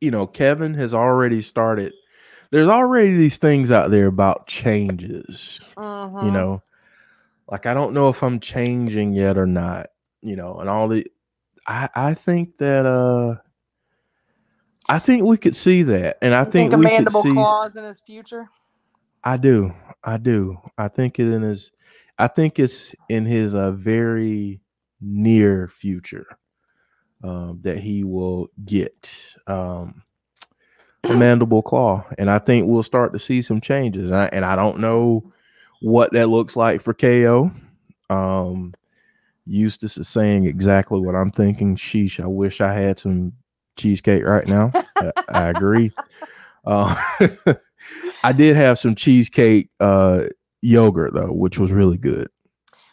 [0.00, 1.92] you know, Kevin has already started
[2.50, 5.60] there's already these things out there about changes,
[6.20, 6.32] you Mhm.
[6.32, 6.60] know.
[7.50, 9.88] Like I don't know if I'm changing yet or not,
[10.22, 11.06] you know, and all the
[11.66, 13.36] I I think that uh
[14.88, 16.18] I think we could see that.
[16.22, 18.48] And I You think, think, a we could mandible see clause in his future?
[19.24, 19.74] I do.
[20.04, 20.58] I do.
[20.78, 21.70] I think it in his
[22.18, 24.60] I think it's in his uh, very
[25.00, 26.26] near future
[27.24, 29.10] um, that he will get
[29.46, 30.02] um,
[31.04, 34.10] a mandible claw, and I think we'll start to see some changes.
[34.10, 35.32] And I, and I don't know
[35.80, 37.50] what that looks like for KO.
[38.10, 38.74] Um,
[39.46, 41.76] Eustace is saying exactly what I'm thinking.
[41.76, 43.32] Sheesh, I wish I had some
[43.80, 44.70] cheesecake right now.
[45.00, 45.92] I, I agree.
[46.64, 46.94] Uh,
[48.24, 50.24] I did have some cheesecake uh,
[50.62, 52.28] yogurt though, which was really good.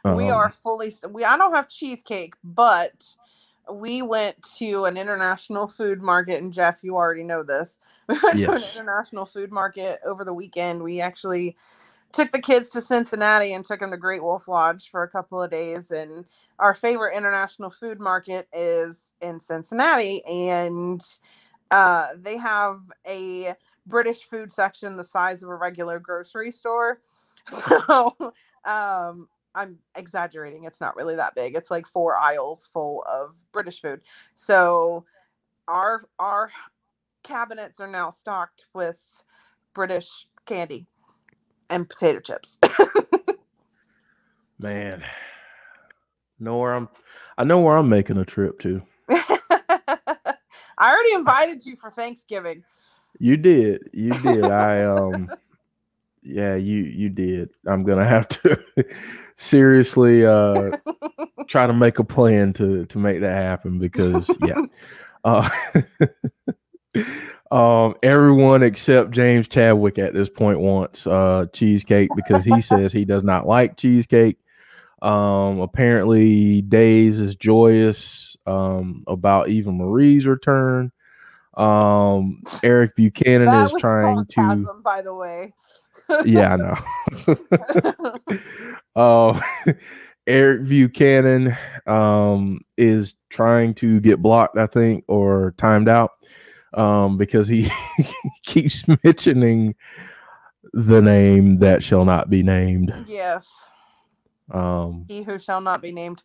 [0.03, 3.05] we Um, are fully we I don't have cheesecake, but
[3.71, 7.79] we went to an international food market and Jeff, you already know this.
[8.09, 10.81] We went to an international food market over the weekend.
[10.81, 11.57] We actually
[12.11, 15.41] took the kids to Cincinnati and took them to Great Wolf Lodge for a couple
[15.41, 16.25] of days and
[16.59, 21.01] our favorite international food market is in Cincinnati and
[21.71, 23.53] uh, they have a
[23.85, 27.01] British food section the size of a regular grocery store.
[27.49, 28.13] So
[28.65, 30.65] um I'm exaggerating.
[30.65, 31.55] It's not really that big.
[31.55, 34.01] It's like four aisles full of British food.
[34.35, 35.05] So
[35.69, 36.51] our our
[37.23, 38.99] cabinets are now stocked with
[39.73, 40.87] British candy
[41.69, 42.57] and potato chips.
[44.59, 45.03] man.
[46.39, 46.89] Know where I'm
[47.37, 48.81] I know where I'm making a trip to.
[50.79, 52.63] I already invited you for Thanksgiving.
[53.19, 53.89] You did.
[53.93, 54.45] You did.
[54.45, 55.29] I um
[56.21, 57.49] yeah, you you did.
[57.65, 58.63] I'm gonna have to
[59.35, 60.71] seriously uh
[61.47, 64.61] try to make a plan to to make that happen because yeah.
[65.23, 65.49] Uh
[67.51, 73.05] um everyone except James Chadwick at this point wants uh cheesecake because he says he
[73.05, 74.37] does not like cheesecake.
[75.01, 80.91] Um apparently Days is joyous um about Eva Marie's return.
[81.55, 85.53] Um Eric Buchanan that is trying to by the way.
[86.25, 86.77] yeah, I know.
[88.95, 89.39] uh,
[90.27, 96.11] Eric Buchanan um, is trying to get blocked, I think, or timed out
[96.77, 97.69] um, because he
[98.45, 99.75] keeps mentioning
[100.73, 102.93] the name that shall not be named.
[103.07, 103.73] yes,
[104.51, 106.23] Um, he who shall not be named.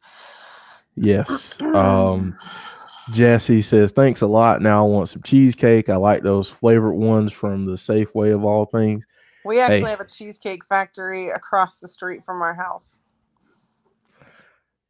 [0.97, 1.29] yes.
[1.61, 2.37] Um,
[3.13, 4.63] Jesse says, thanks a lot.
[4.63, 5.89] Now I want some cheesecake.
[5.89, 9.05] I like those flavored ones from the Safeway of all things.
[9.45, 9.91] We actually Hey.
[9.91, 12.99] have a cheesecake factory across the street from our house.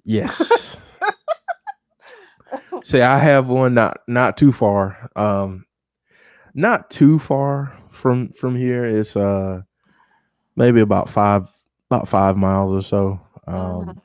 [0.04, 0.76] Yes.
[2.84, 5.10] See, I have one not not too far.
[5.16, 5.64] Um
[6.54, 8.84] not too far from from here.
[8.84, 9.62] It's uh
[10.56, 11.46] maybe about five
[11.90, 13.20] about five miles or so.
[13.46, 13.54] Um
[13.86, 13.98] Mhm.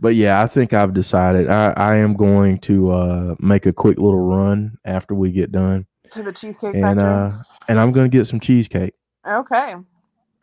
[0.00, 3.98] but yeah, I think I've decided I, I am going to uh make a quick
[3.98, 5.86] little run after we get done.
[6.10, 7.04] To the cheesecake And factory.
[7.08, 7.32] uh
[7.68, 8.94] and I'm gonna get some cheesecake.
[9.26, 9.74] okay.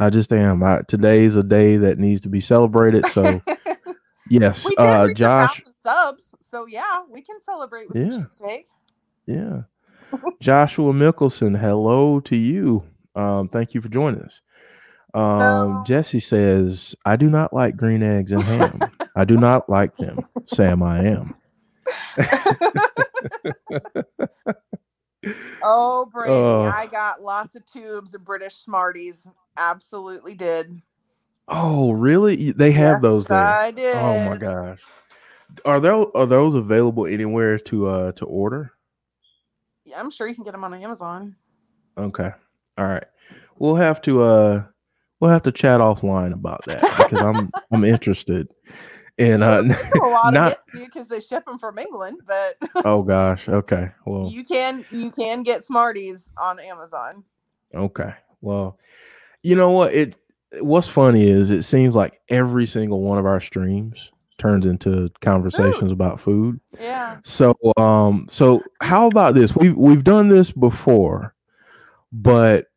[0.02, 0.64] I just am.
[0.64, 3.06] I, today's a day that needs to be celebrated.
[3.08, 3.42] So
[4.30, 8.24] yes, we did uh reach Josh subs, so yeah, we can celebrate with Yeah.
[8.24, 8.68] cheesecake.
[9.26, 9.62] Yeah.
[10.42, 12.84] Joshua Mickelson, hello to you.
[13.16, 14.42] Um, thank you for joining us.
[15.14, 18.80] Um, Jesse says, I do not like green eggs and ham.
[19.16, 20.18] I do not like them.
[20.48, 21.36] Sam, I am.
[25.62, 26.62] Oh, Brady, Oh.
[26.62, 29.30] I got lots of tubes of British Smarties.
[29.58, 30.82] Absolutely did.
[31.50, 32.52] Oh, really?
[32.52, 33.38] They have Yes, those there.
[33.38, 33.96] I did.
[33.96, 34.80] Oh my gosh.
[35.66, 38.72] Are those are those available anywhere to uh to order?
[39.84, 41.36] Yeah, I'm sure you can get them on Amazon.
[41.98, 42.30] Okay.
[42.78, 43.06] All right.
[43.58, 44.64] We'll have to uh
[45.20, 48.48] we'll have to chat offline about that because I'm I'm interested.
[49.18, 49.64] And uh
[49.96, 53.50] a lot Not- of gets you because they ship them from England, but oh gosh,
[53.50, 53.90] okay.
[54.06, 57.24] Well, you can you can get Smarties on Amazon.
[57.74, 58.14] okay.
[58.42, 58.78] Well,
[59.44, 59.94] you know what?
[59.94, 60.16] It
[60.60, 65.92] what's funny is it seems like every single one of our streams turns into conversations
[65.92, 66.60] about food.
[66.80, 67.18] Yeah.
[67.24, 69.56] So um so how about this?
[69.56, 71.36] We've we've done this before,
[72.12, 72.68] but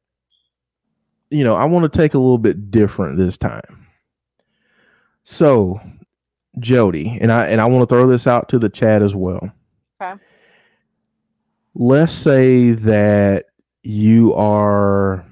[1.31, 3.87] you know, I want to take a little bit different this time.
[5.25, 5.81] So
[6.59, 9.51] Jody, and I and I want to throw this out to the chat as well.
[10.01, 10.21] Okay.
[11.75, 13.47] Let's say that
[13.83, 15.25] you are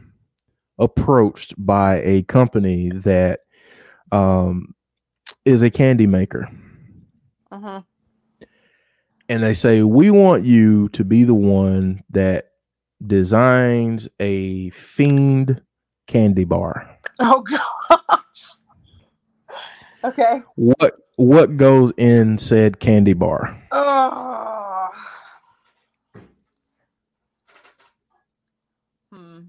[0.81, 3.41] approached by a company that
[4.13, 4.75] um
[5.45, 6.49] is a candy maker
[7.53, 7.79] hmm
[9.29, 12.47] and they say we want you to be the one that
[13.07, 15.63] designs a fiend
[16.09, 17.43] candy bar Oh
[18.01, 18.55] gosh.
[20.03, 20.43] Okay.
[20.57, 24.89] what what goes in said candy bar Oh.
[29.13, 29.41] Hmm.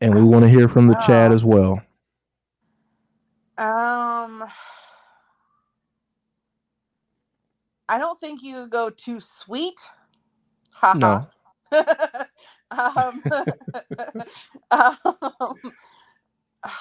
[0.00, 1.34] And we want to hear from the chat Oh.
[1.34, 1.80] as well
[3.58, 4.44] Um.
[7.88, 9.80] I don't think you go too sweet.
[10.74, 11.26] Ha no
[12.70, 13.22] um,
[14.70, 15.56] um,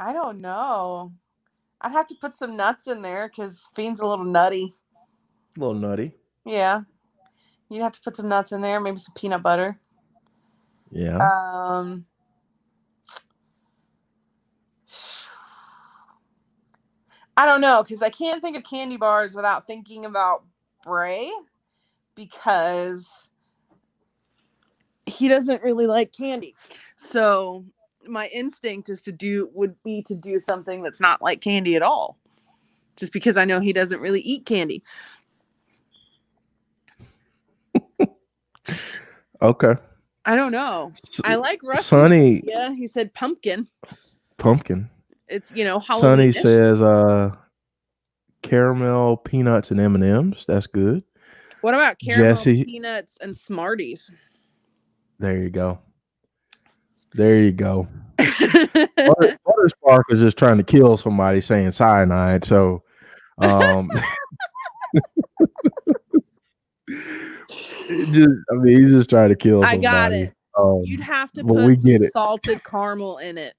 [0.00, 1.12] I don't know.
[1.80, 4.74] I'd have to put some nuts in there because Fiend's a little nutty.
[5.56, 6.12] a little nutty
[6.44, 6.82] Yeah.
[7.68, 9.78] You'd have to put some nuts in there, maybe some peanut butter.
[10.90, 12.06] Yeah Um,
[17.36, 20.44] I don't know because I can't think of candy bars without thinking about
[20.84, 21.30] Bray
[22.14, 23.30] because
[25.06, 26.54] he doesn't really like candy.
[26.96, 27.64] So
[28.06, 31.82] my instinct is to do would be to do something that's not like candy at
[31.82, 32.18] all.
[32.96, 34.82] Just because I know he doesn't really eat candy.
[39.42, 39.74] okay
[40.24, 40.92] I don't know.
[41.04, 41.82] S- I like Rusty.
[41.84, 43.66] sunny Yeah, he said pumpkin.
[44.38, 44.88] pumpkin
[45.28, 46.32] It's you know sunny Halloween.
[46.32, 47.30] says uh
[48.42, 51.02] caramel peanuts and m&ms that's good
[51.60, 54.10] What about caramel Jesse- peanuts and Smarties?
[55.18, 55.78] there you go
[57.14, 59.38] there you go Butter,
[59.68, 62.44] Spark is just trying to kill somebody saying cyanide.
[62.44, 62.82] So,
[63.38, 63.88] um,
[67.48, 69.64] just I mean, he's just trying to kill.
[69.64, 70.32] I got it.
[70.58, 72.12] Um, You'd have to put we get it.
[72.12, 73.54] salted caramel in it.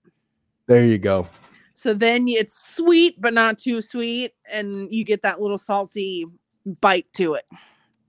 [0.67, 1.27] there you go.
[1.73, 6.25] So then it's sweet, but not too sweet, and you get that little salty
[6.81, 7.45] bite to it.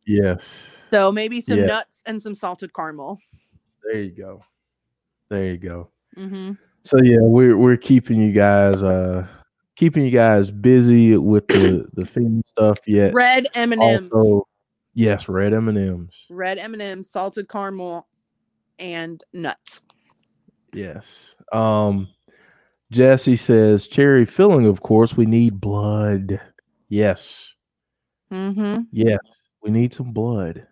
[0.06, 0.42] Yes,
[0.90, 1.66] So maybe some Yeah.
[1.66, 3.18] nuts and some salted caramel.
[3.84, 4.42] there you go.
[5.28, 5.88] There you go.
[6.16, 6.52] Mm-hmm.
[6.84, 9.26] So yeah, we're we're keeping you guys uh
[9.76, 13.14] keeping you guys busy with the the theme stuff yet.
[13.14, 14.48] Red M and M's, Also,
[14.94, 16.14] yes, red M and M's.
[16.30, 18.06] red M and M's, salted caramel,
[18.78, 19.82] and nuts.
[20.72, 21.16] Yes.
[21.52, 22.08] Um
[22.90, 25.16] Jesse says cherry filling, of course.
[25.16, 26.40] We need blood.
[26.88, 27.52] Yes.
[28.32, 28.82] Mm-hmm.
[28.90, 29.18] Yes.
[29.62, 30.66] We need some blood.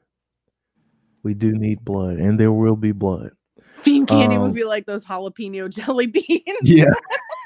[1.23, 3.31] We do need blood, and there will be blood.
[3.77, 6.59] Fiend candy Um, would be like those jalapeno jelly beans.
[6.63, 6.85] Yeah.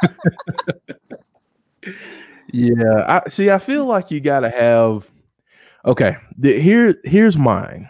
[2.52, 3.04] yeah.
[3.06, 5.10] I see I feel like you gotta have
[5.84, 6.16] okay.
[6.38, 7.88] The, here here's mine.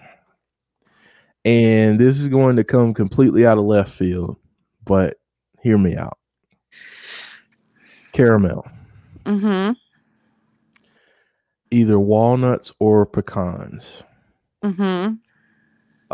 [1.44, 4.36] And this is going to come completely out of left field,
[4.84, 5.16] but
[5.60, 6.16] hear me out.
[8.12, 8.66] Caramel,
[9.24, 9.72] Mm-hmm.
[11.70, 13.84] either walnuts or pecans.
[14.64, 15.14] Mm-hmm.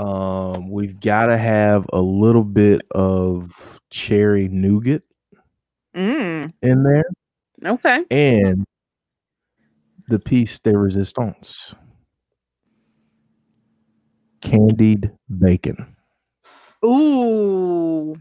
[0.03, 3.51] Um, we've got to have a little bit of
[3.91, 5.03] cherry nougat
[5.97, 6.53] Mm.
[6.62, 7.05] in there
[7.64, 8.05] Okay.
[8.11, 8.64] and
[10.09, 11.74] the piece de resistance
[14.40, 15.96] candied bacon.
[16.84, 18.14] Ooh.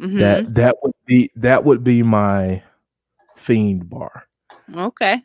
[0.00, 0.18] Mm-hmm.
[0.18, 2.62] That that would be that would be my
[3.36, 4.24] fiend bar.
[4.74, 5.22] okay.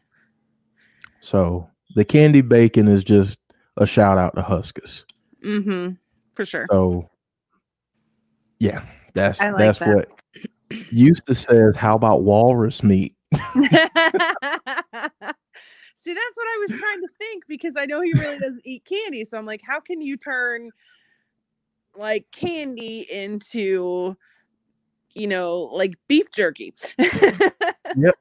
[1.19, 3.37] So the candy bacon is just
[3.77, 5.03] a shout out to Huskus.
[5.45, 5.93] Mm-hmm.
[6.35, 6.65] For sure.
[6.69, 7.09] So
[8.59, 8.83] yeah,
[9.13, 9.95] that's like that's that.
[9.95, 10.09] what
[10.91, 11.75] Eustace says.
[11.75, 13.15] How about walrus meat?
[13.33, 13.39] See,
[16.13, 19.23] that's what I was trying to think because I know he really doesn't eat candy.
[19.23, 20.71] So I'm like, how can you turn
[21.95, 24.17] like candy into,
[25.13, 26.73] you know, like beef jerky?
[26.97, 28.15] yep.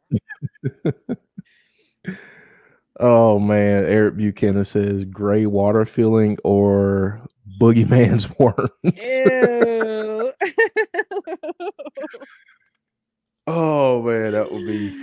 [3.02, 7.18] Oh man, Eric Buchanan says gray water filling or
[7.58, 8.68] boogeyman's worms.
[8.84, 10.32] Ew.
[13.52, 14.96] Oh man, that would be.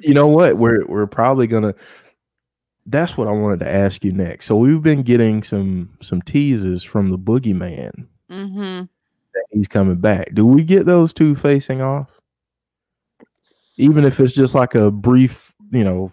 [0.00, 0.56] You know what?
[0.56, 1.74] We're we're probably gonna.
[2.86, 4.46] That's what I wanted to ask you next.
[4.46, 8.82] So we've been getting some some teases from the boogeyman mm-hmm.
[9.34, 10.34] that he's coming back.
[10.34, 12.08] Do we get those two facing off?
[13.76, 16.12] Even if it's just like a brief, you know,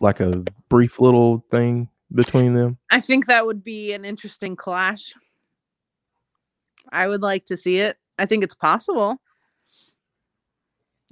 [0.00, 2.78] like a brief little thing between them.
[2.90, 5.12] I think that would be an interesting clash.
[6.92, 7.98] I would like to see it.
[8.18, 9.20] I think it's possible.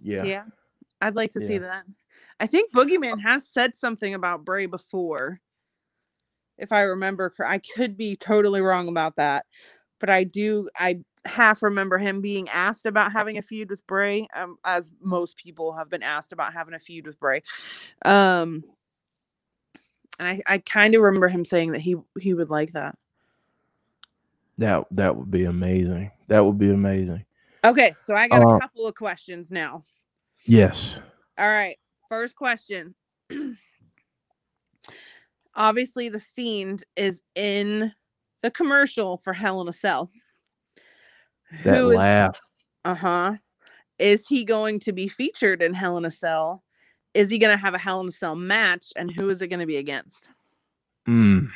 [0.03, 0.25] Yeah.
[0.25, 0.45] Yeah.
[1.01, 1.85] I'd like to see that.
[2.39, 5.41] I think Boogeyman has said something about Bray before.
[6.59, 9.47] If I remember I could be totally wrong about that.
[10.01, 14.27] But I do I half remember him being asked about having a feud with Bray,
[14.35, 17.43] um, as most people have been asked about having a feud with Bray.
[18.05, 18.65] Um
[20.19, 22.97] and I, I kind of remember him saying that he he would like that.
[24.59, 26.11] That that would be amazing.
[26.29, 27.25] That would be amazing.
[27.65, 29.85] Okay, so I got Uh, a couple of questions now.
[30.45, 30.97] Yes.
[31.39, 31.77] All right.
[32.09, 32.95] First question.
[35.55, 37.93] Obviously, the fiend is in
[38.43, 40.11] the commercial for Hell in a Cell.
[41.65, 42.41] That Who is laugh.
[42.85, 43.37] uh-huh.
[43.99, 46.65] Is he going to be featured in Hell in a Cell?
[47.15, 48.93] Is he going to have a Hell in a Cell match?
[48.97, 50.31] And who is it going to be against?
[51.07, 51.49] Mm.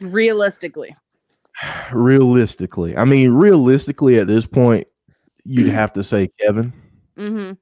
[0.00, 0.96] Realistically.
[1.92, 4.86] Realistically, I mean, realistically, at this point,
[5.44, 6.72] you'd have to say Kevin,
[7.16, 7.54] Mm-hmm.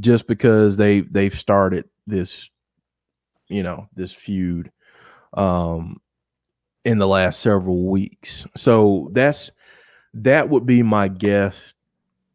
[0.00, 2.50] just because they they've started this,
[3.48, 4.70] you know, this feud,
[5.34, 6.00] um,
[6.84, 8.46] in the last several weeks.
[8.56, 9.52] So that's
[10.14, 11.58] that would be my guess.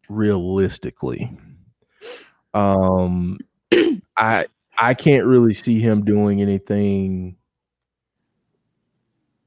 [0.09, 1.31] Realistically,
[2.53, 3.37] um,
[4.17, 4.47] I
[4.77, 7.35] I can't really see him doing anything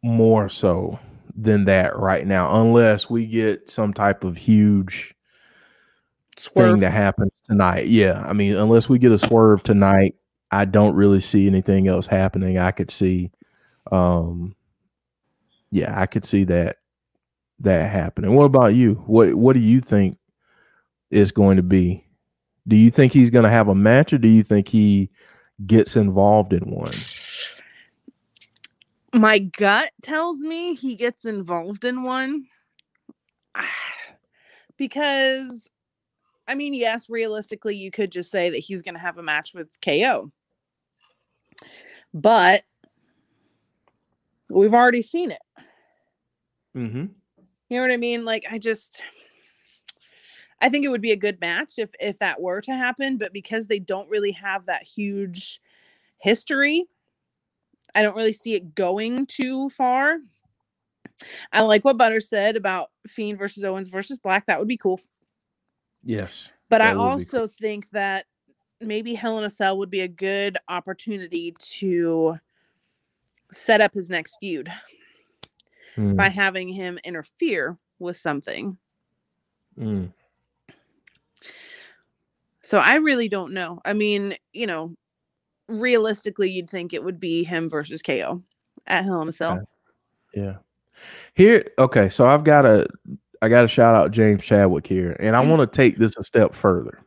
[0.03, 0.99] more so
[1.37, 5.15] than that right now, unless we get some type of huge
[6.39, 6.73] Swerve.
[6.73, 7.89] thing that happens tonight.
[7.89, 10.15] Yeah, I mean, unless we get a swerve tonight,
[10.51, 12.59] I don't really see anything else happening.
[12.59, 13.31] I could see,
[13.93, 14.57] um,
[15.71, 16.79] yeah, I could see that
[17.61, 18.35] that happening.
[18.35, 18.95] What about you?
[19.07, 20.19] What What do you think
[21.11, 22.05] is going to be?
[22.69, 25.11] Do you think he's going to have a match, or do you think he
[25.67, 26.95] gets involved in one?
[29.17, 32.47] My gut tells me he gets involved in one.
[34.79, 35.71] Because
[36.47, 39.55] i mean yes realistically you could just say that he's going to have a match
[39.55, 40.31] with ko
[42.13, 42.63] but
[44.51, 45.41] we've already seen it.
[46.77, 47.07] Mm-hmm.
[47.71, 48.27] you know what i mean?
[48.27, 49.03] Like i just
[50.61, 53.33] i think it would be a good match if if that were to happen but
[53.33, 55.63] because they don't really have that huge
[56.19, 56.87] history
[57.97, 60.19] i don't really see it going too far
[61.53, 65.01] i like what butter said about fiend versus owens versus black that would be cool
[66.05, 66.31] Yes.
[66.69, 68.27] but i That would be also think that
[68.81, 72.37] maybe hell in a cell would be a good opportunity to
[73.51, 74.71] set up his next feud
[75.97, 78.77] Mm, by having him interfere with something
[79.79, 80.13] mm.
[82.63, 83.81] So I really don't know.
[83.85, 84.95] I mean, you know,
[85.69, 88.43] realistically, you'd think it would be him versus KO
[88.87, 89.69] at Hell in a Cell.
[90.35, 90.57] Yeah.
[91.35, 92.87] Here, okay, so I've got a
[93.43, 95.51] I got to shout out James Chadwick here, and I Mhm.
[95.51, 97.01] want to take this a step further.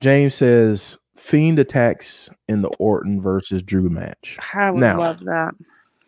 [0.00, 4.38] James says Fiend attacks in the Orton versus Drew match.
[4.54, 5.54] I would Now- love that.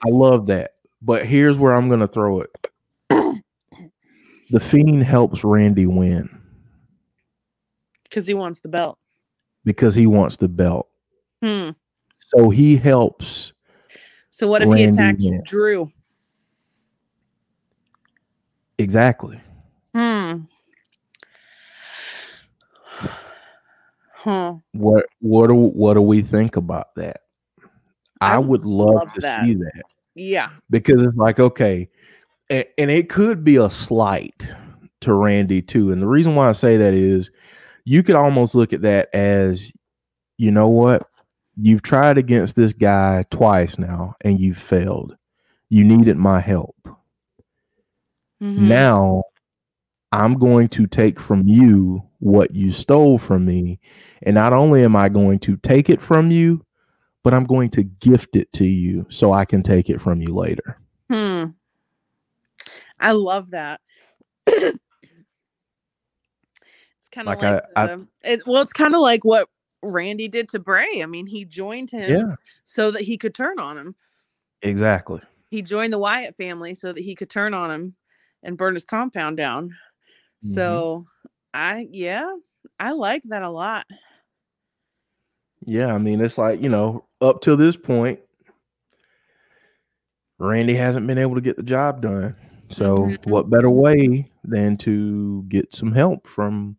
[0.05, 0.73] I love that.
[1.03, 2.69] But here's where I'm going to throw it.
[4.51, 6.31] the Fiend helps Randy win
[8.05, 8.99] Because he wants the belt.
[9.65, 10.89] because he wants the belt.
[11.43, 11.71] Hmm.
[12.19, 13.53] So he helps.
[14.31, 15.25] So what if he attacks.
[15.45, 15.91] Drew?
[18.79, 19.41] Exactly.
[19.95, 20.43] Hmm.
[24.15, 24.55] Huh.
[24.73, 27.23] What what do what do we think about that?
[28.21, 29.45] I I, would would love, love to that.
[29.45, 29.83] see that
[30.15, 30.51] Yeah.
[30.71, 31.89] because it's like okay,
[32.49, 34.47] and, and it could be a slight
[35.01, 35.91] to Randy too.
[35.91, 37.31] And the reason why I say that is
[37.85, 39.73] you could almost look at that as
[40.39, 41.09] you know what?
[41.57, 45.17] You've tried against this guy twice now and you've failed.
[45.69, 46.77] You needed my help.
[48.43, 48.59] Mhm.
[48.59, 49.23] Now
[50.13, 53.81] I'm going to take from you what you stole from me.
[54.23, 56.65] And not only am I going to take it from you,
[57.23, 60.35] but I'm going to gift it to you so I can take it from you
[60.35, 60.79] later.
[61.09, 61.45] Hmm.
[62.99, 63.81] I love that.
[64.47, 64.79] it's
[67.11, 69.49] kind of Like, like, I- I- it's well, it's kind of like what
[69.83, 71.03] Randy did to Bray.
[71.03, 73.95] I mean, he joined him Yeah, so that he could turn on him.
[74.63, 75.21] exactly.
[75.51, 77.95] He joined the Wyatt family so that he could turn on him
[78.43, 79.77] and burn his compound down.
[80.45, 80.55] Mhm.
[80.55, 81.07] So,
[81.55, 82.35] I yeah,
[82.81, 83.87] I like that a lot.
[85.65, 88.21] Yeah, I mean, it's like, you know, up till this point,
[90.39, 92.35] Randy hasn't been able to get the job done.
[92.71, 93.27] So, Mhm.
[93.27, 96.77] what better way than to get some help from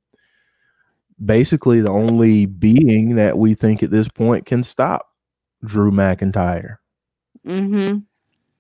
[1.24, 5.10] basically the only being that we think at this point can stop
[5.64, 6.78] Drew McIntyre?
[7.46, 8.00] Mm-hmm.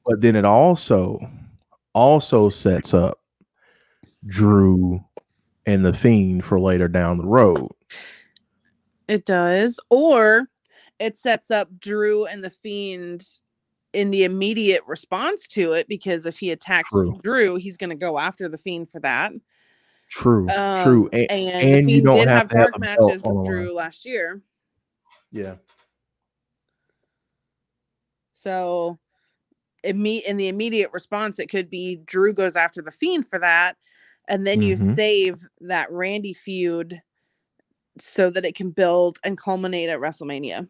[0.06, 1.20] But then it also
[1.94, 3.20] also sets up
[4.26, 5.04] Drew
[5.66, 7.70] and the Fiend for later down the road.
[9.08, 9.80] It does.
[9.90, 10.48] Or
[11.00, 13.26] it sets up Drew and the Fiend
[13.94, 17.20] in the immediate response to it because if he attacks True.
[17.22, 19.32] Drew, he's going to go after the Fiend for that.
[20.14, 21.10] True, Um, true.
[21.12, 23.24] And, And, and the you Fiend don't did have have to have dark the matches
[23.24, 24.42] with Drew last year.
[25.32, 25.56] yeah.
[28.36, 29.00] So
[29.84, 33.78] imme- in the immediate response, it could be Drew goes after the Fiend for that.
[34.28, 34.96] And then you Mhm.
[34.96, 37.02] save that Randy feud
[38.00, 40.68] so that it can build and culminate at WrestleMania.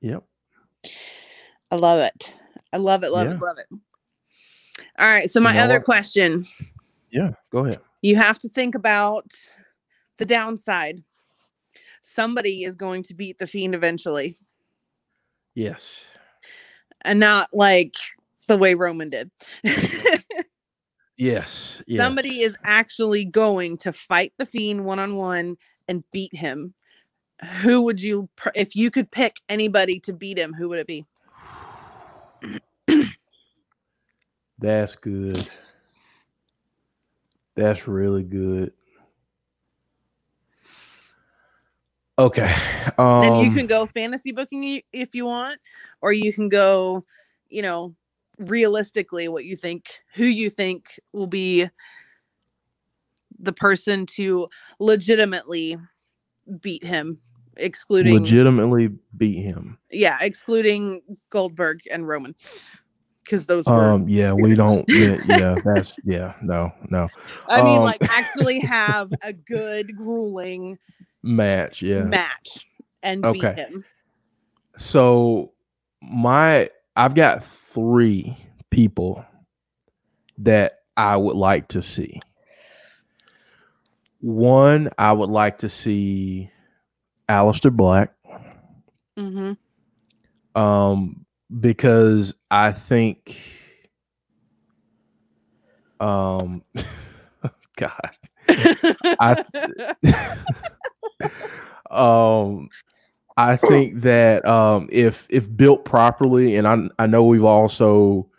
[0.00, 0.24] Yep.
[1.70, 2.32] I love it.
[2.72, 3.34] I love it, love Yeah.
[3.34, 3.66] it, love it.
[4.98, 5.30] All right.
[5.30, 5.84] So my know other what?
[5.84, 6.44] question,
[7.10, 7.30] Yeah.
[7.50, 7.80] Go ahead.
[8.02, 9.30] you have to think about
[10.18, 11.02] the downside.
[12.00, 14.36] Somebody is going to beat the fiend eventually.
[15.54, 16.04] Yes.
[17.02, 17.94] And not like
[18.46, 19.30] the way Roman did.
[21.16, 21.78] Yes.
[21.86, 21.96] yes.
[21.96, 25.56] Somebody is actually going to fight the fiend one on one
[25.88, 26.74] and beat him.
[27.62, 30.86] Who would you pr- if you could pick anybody to beat him, who would it
[30.86, 31.04] be?
[34.58, 35.48] That's good.
[37.56, 38.72] That's really good.
[42.18, 42.54] Okay.
[42.98, 45.60] Um, and you can go fantasy booking if you want
[46.00, 47.04] or you can go
[47.48, 47.94] you know
[48.38, 51.68] realistically what you think who you think will be
[53.38, 54.48] the person to
[54.78, 55.76] legitimately
[56.60, 57.18] beat him
[57.56, 59.78] excluding legitimately beat him.
[59.90, 61.00] yeah excluding
[61.30, 62.34] goldberg and roman
[63.26, 64.88] because those were Um, yeah, we don't.
[64.88, 67.08] Yeah, yeah, that's yeah, no, no
[67.48, 70.78] i mean um, like actually have a good grueling
[71.22, 71.82] match.
[71.82, 72.04] Yeah.
[72.04, 72.66] match
[73.02, 73.54] and Okay.
[73.54, 73.84] beat him
[74.76, 75.52] So
[76.02, 78.36] my I've got three
[78.70, 79.24] people
[80.38, 82.20] that I would like to see.
[84.20, 86.50] One, I would like to see
[87.28, 88.12] Aleister Black.
[89.16, 89.52] hmm
[90.54, 91.25] Um,
[91.60, 93.36] because I think
[96.00, 96.62] um
[97.76, 98.10] God.
[98.48, 99.44] I
[101.90, 102.68] um
[103.36, 108.30] I think that um if if built properly and I I know we've also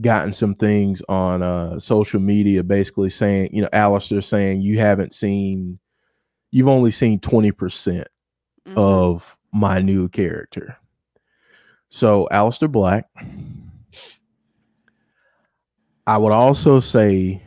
[0.00, 5.12] gotten some things on uh social media basically saying, you know, Aleister saying you haven't
[5.12, 5.78] seen
[6.50, 8.04] you've only seen 20%
[8.66, 8.76] Mhm.
[8.76, 10.77] of my new character.
[11.90, 13.06] So Aleister Black.
[16.06, 17.42] I would also say,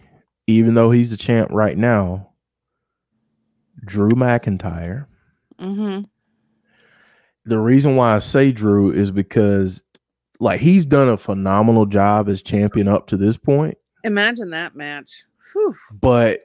[0.48, 2.30] even though he's the champ right now,
[3.86, 5.06] Drew McIntyre.
[5.60, 6.08] Mhm.
[7.46, 9.82] The reason why I say Drew is because
[10.40, 15.24] like he's done a phenomenal job as champion up to this point, Imagine that match.
[15.54, 15.76] Whew.
[16.00, 16.42] but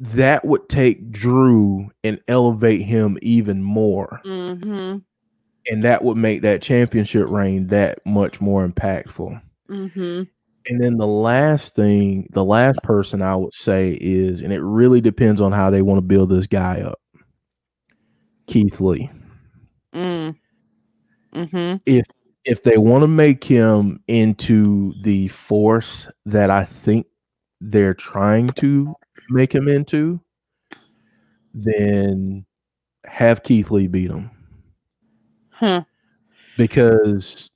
[0.00, 4.20] that would take Drew and elevate him even more.
[4.24, 4.98] Mm-hmm.
[5.66, 9.40] And that would make that championship reign that much more impactful.
[9.70, 10.22] Mm-hmm.
[10.66, 15.00] And then the last thing, the last person I would say is, and it really
[15.00, 16.98] depends on how they want to build this guy up.
[18.46, 19.10] Keith Lee.
[19.94, 20.36] Mm.
[21.34, 21.76] Mm-hmm.
[21.86, 22.06] If
[22.44, 27.06] if they want to make him into the force that I think
[27.60, 28.86] they're trying to
[29.30, 30.20] make him into,
[31.54, 32.44] then
[33.06, 34.30] have Keith Lee beat him
[35.54, 35.84] Huh.
[36.56, 37.50] because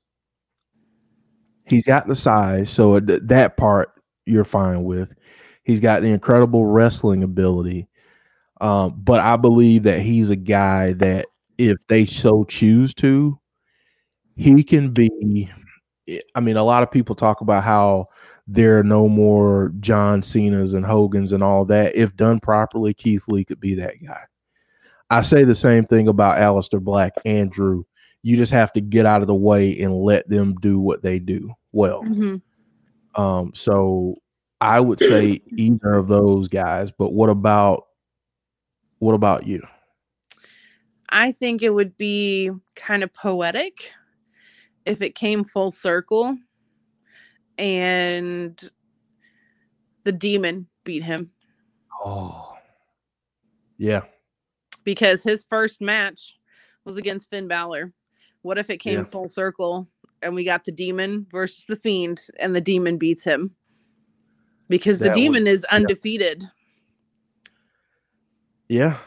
[1.67, 2.71] he's got the size.
[2.71, 3.91] So that part
[4.27, 5.11] you're fine with.
[5.65, 7.89] He's got the incredible wrestling ability.
[8.61, 11.27] Um, but I believe that he's a guy that
[11.59, 13.39] if they so choose to,
[14.37, 15.51] he can be.
[16.35, 18.07] I mean, a lot of people talk about how
[18.47, 21.95] there are no more John Cena's and Hogan's and all that.
[21.95, 24.23] If done properly, Keith Lee could be that guy.
[25.11, 27.87] I say the same thing about Aleister Black and Drew.
[28.23, 31.19] You just have to get out of the way and let them do what they
[31.19, 32.03] do well.
[32.03, 33.21] Mm-hmm.
[33.21, 34.17] Um, so
[34.61, 36.91] I would say either of those guys.
[36.91, 37.85] But what about
[38.99, 39.63] what about you?
[41.09, 43.93] I think it would be kind of poetic
[44.85, 46.37] if it came full circle
[47.57, 48.61] and
[50.05, 51.31] the demon beat him
[52.05, 52.57] Oh,
[53.77, 54.03] yeah,
[54.89, 56.39] because his first match
[56.87, 57.93] was against Finn Balor.
[58.41, 59.05] What if it came Yeah.
[59.05, 59.87] full circle
[60.23, 63.55] and we got the demon versus the fiend and the demon beats him?
[64.71, 66.43] Because the That would- demon is undefeated.
[68.69, 68.99] yeah.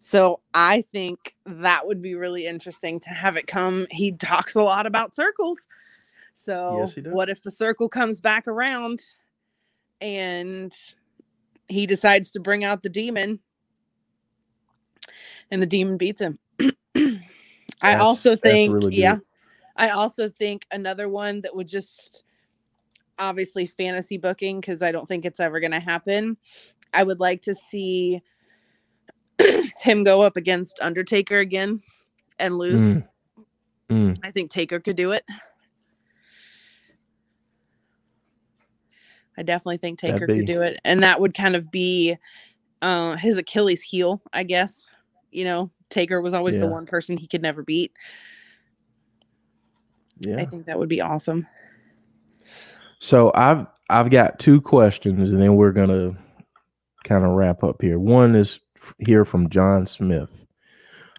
[0.00, 3.86] So I think that would be really interesting to have it come.
[3.92, 5.68] He talks a lot about circles.
[6.34, 9.00] So Yes, what if the circle comes back around
[10.00, 10.74] and
[11.68, 13.38] he decides to bring out the demon
[15.50, 16.38] and the demon beats him?
[17.82, 19.16] I also think, really yeah.
[19.76, 22.24] I also think another one that would just
[23.18, 26.36] obviously fantasy booking because I don't think it's ever going to happen.
[26.92, 28.22] I would like to see
[29.78, 31.82] him go up against Undertaker again
[32.38, 32.80] and lose.
[32.80, 33.08] Mm.
[33.90, 34.18] Mm.
[34.22, 35.24] I think Taker could do it.
[39.36, 40.78] I definitely think Taker could do it.
[40.84, 42.16] And that would kind of be
[42.82, 44.88] uh his Achilles heel, I guess.
[45.30, 47.92] You know, Taker was always the one person he could never beat.
[50.20, 50.36] Yeah.
[50.36, 51.46] I think that would be awesome.
[52.98, 56.16] So I've I've got two questions, and then we're gonna
[57.04, 57.98] kind of wrap up here.
[57.98, 58.60] One is
[58.98, 60.44] here from John Smith.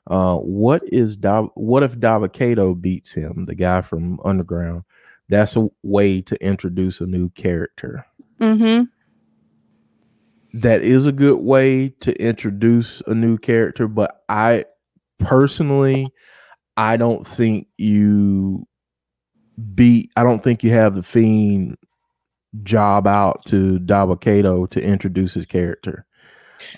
[0.08, 1.18] Uh, what is
[1.56, 4.84] what if Dabba-Kato beats him, the guy from Underground?
[5.30, 8.06] That's a way to introduce a new character.
[8.40, 8.84] Mm-hmm.
[10.54, 14.66] That is a good way to introduce a new character, but I
[15.20, 16.12] personally,
[16.76, 18.68] I don't think you
[19.76, 20.12] beat.
[20.18, 21.78] I don't think you have the fiend
[22.64, 26.06] job out to Dabba-Kato to introduce his character.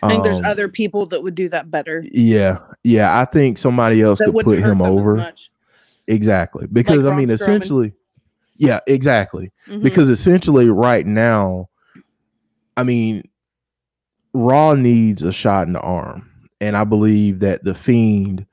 [0.03, 2.03] I think there's Um, other people that would do that better.
[2.11, 3.19] Yeah, yeah.
[3.19, 5.31] I think somebody else That could put him over.
[6.07, 7.33] Exactly, because I mean, Strowman.
[7.33, 7.93] essentially,
[8.57, 9.51] yeah, exactly.
[9.67, 9.81] Mhm.
[9.81, 11.69] Because essentially, right now,
[12.77, 13.23] I mean,
[14.33, 16.29] Raw needs a shot in the arm,
[16.59, 18.45] and I believe that the Fiend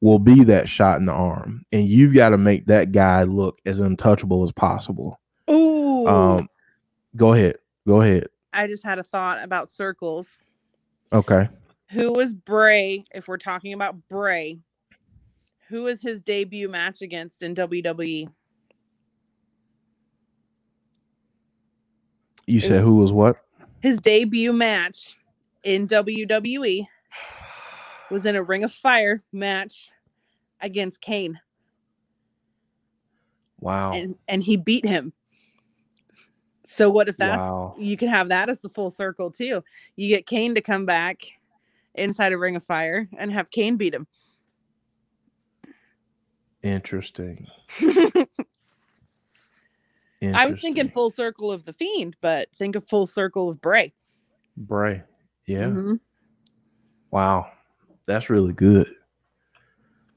[0.00, 3.58] will be that shot in the arm, and you've got to make that guy look
[3.66, 5.18] as untouchable as possible.
[5.50, 6.48] Ooh, Um,
[7.16, 8.26] go ahead, go ahead.
[8.52, 10.38] I just had a thought about circles.
[11.12, 11.48] Okay,
[11.92, 13.04] Who was Bray?
[13.14, 14.58] If we're talking about Bray,
[15.68, 17.54] who was his debut match against in?
[17.54, 18.28] WWE?
[22.46, 23.36] you said who was what?
[23.80, 25.18] His debut match
[25.64, 26.86] in WWE
[28.10, 29.90] was in a Ring of Fire match
[30.60, 31.38] against Kane,
[33.60, 35.12] Wow, and and he beat him.
[36.66, 37.74] So what if that wow.
[37.78, 39.64] you can have that as the full circle too?
[39.96, 41.22] You get Kane to come back
[41.94, 44.06] inside a Ring of Fire and have Kane beat him.
[46.62, 47.46] Interesting.
[50.22, 53.92] I was thinking full circle of the Fiend, but think of full circle of Bray.
[54.56, 55.02] Bray.
[55.48, 55.64] Yeah.
[55.68, 55.98] Mhm.
[57.10, 57.50] Wow.
[58.06, 58.86] That's really good.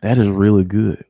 [0.01, 1.03] That is really good.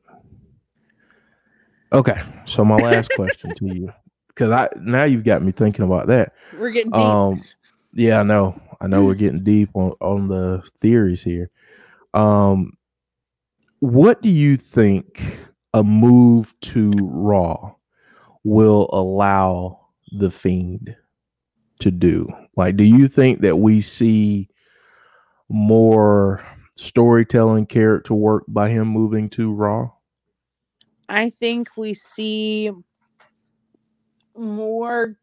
[1.92, 2.22] Okay.
[2.46, 3.92] So my last question to you.
[4.28, 6.34] Because I now you've got me thinking about that.
[6.58, 7.00] We're getting deep.
[7.00, 7.42] Um
[7.92, 8.58] yeah, I know.
[8.80, 11.50] I know we're getting deep on, on the theories here.
[12.14, 12.72] Um
[13.80, 15.20] what do you think
[15.74, 17.74] a move to Raw
[18.44, 19.80] will allow
[20.12, 20.94] the fiend
[21.82, 22.28] to do?
[22.56, 24.48] Like, do you think that we see
[25.48, 26.44] more
[26.76, 29.90] storytelling character work by him moving to Raw?
[31.08, 32.70] I think we see
[34.36, 35.16] more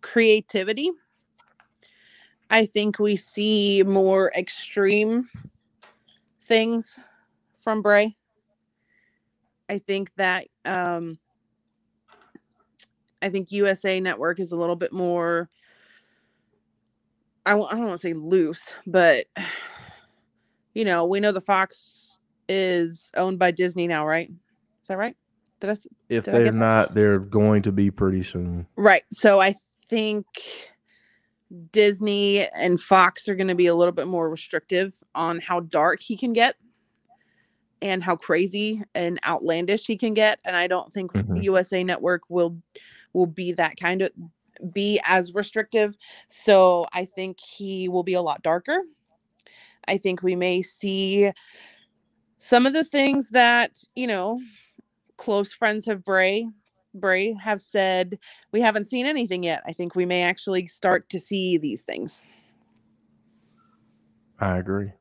[0.00, 0.90] creativity.
[2.50, 5.28] I think we see more extreme
[6.40, 6.98] things
[7.62, 8.16] from Bray.
[9.68, 11.18] I think that um
[13.22, 15.48] I think USA Network is a little bit more
[17.44, 19.26] I w- I don't want to say loose, but
[20.74, 22.18] you know, we know the Fox
[22.48, 24.28] is owned by Disney now, right?
[24.28, 25.16] Is that right?
[25.60, 26.54] Did I If Did they're that?
[26.54, 28.66] not, they're going to be pretty soon.
[28.76, 29.02] Right.
[29.12, 29.54] So I
[29.88, 30.26] think
[31.70, 36.00] Disney and Fox are going to be a little bit more restrictive on how dark
[36.00, 36.56] he can get
[37.80, 41.42] and how crazy and outlandish he can get and I don't think Mhm.
[41.42, 42.56] USA Network will
[43.12, 44.10] will be that kind of
[44.72, 45.96] be as restrictive.
[46.28, 48.80] So I think he will be a lot darker.
[49.88, 51.32] I think we may see
[52.38, 54.40] some of the things that, you know,
[55.16, 56.48] close friends of Bray
[56.94, 58.18] Bray have said
[58.52, 59.62] we haven't seen anything yet.
[59.66, 62.22] I think we may actually start to see these things.
[64.40, 64.92] I agree.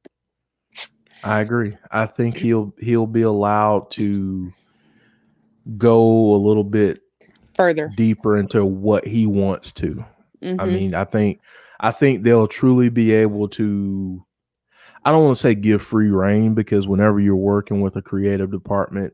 [1.23, 1.77] I agree.
[1.91, 4.51] I think he'll he'll be allowed to
[5.77, 7.01] go a little bit
[7.55, 7.91] Further.
[7.95, 10.03] deeper into what he wants to.
[10.43, 10.73] I Mhm.
[10.73, 11.39] mean, I think
[11.79, 14.23] I think they'll truly be able to
[15.03, 18.51] I don't want to say give free reign because whenever you're working with a creative
[18.51, 19.13] department,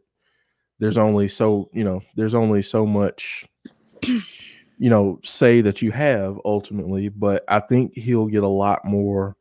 [0.79, 3.45] there's only so, you know, there's only so much
[4.79, 9.35] you know, say that you have ultimately, but I think he'll get a lot more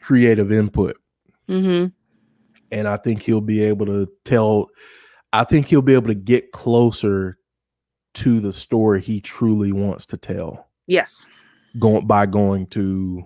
[0.00, 0.96] creative input
[1.48, 1.92] Mhm.
[2.70, 4.68] and I think he'll be able to tell
[5.32, 7.36] I think he'll be able to get closer
[8.16, 11.28] to the story he truly wants to tell Yes.
[11.78, 13.24] going by going to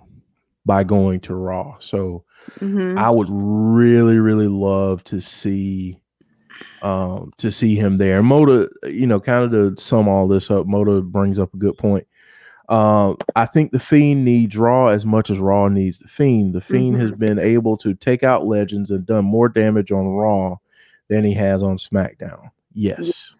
[0.66, 1.76] by going to Raw.
[1.80, 2.24] So
[2.60, 2.98] Mhm.
[2.98, 5.98] I would really, really love to see
[6.82, 8.22] um to see him there.
[8.22, 11.76] Moda, you know, kind of to sum all this up, Moda brings up a good
[11.78, 12.06] point.
[12.68, 16.54] Um, I think the Fiend needs Raw as much as Raw needs the Fiend.
[16.54, 20.56] The Fiend has been able to take out legends and done more damage on Raw
[21.08, 22.50] than he has on SmackDown.
[22.72, 22.98] Yes.
[23.02, 23.39] Yes.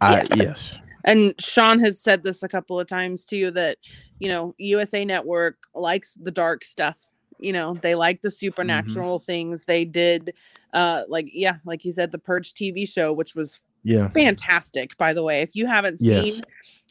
[0.00, 0.28] I Yes.
[0.34, 0.74] yes.
[1.04, 3.78] And Sean has said this a couple of times too that,
[4.18, 7.08] you know, USA Network likes the dark stuff.
[7.38, 9.64] You know, they like the supernatural things.
[9.64, 10.34] They did
[10.74, 14.08] uh like yeah, like you said the Purge TV show which was Yeah.
[14.10, 15.40] fantastic by the way.
[15.42, 16.24] If you haven't Yes.
[16.24, 16.42] seen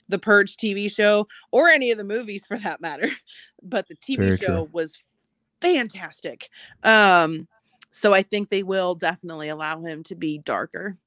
[0.09, 3.09] the Purge TV show or any of the movies for that matter,
[3.63, 4.69] but the TV Very show true.
[4.71, 4.97] was
[5.61, 6.49] fantastic.
[6.83, 7.47] Um
[7.91, 10.97] so I think they will definitely allow him to be darker.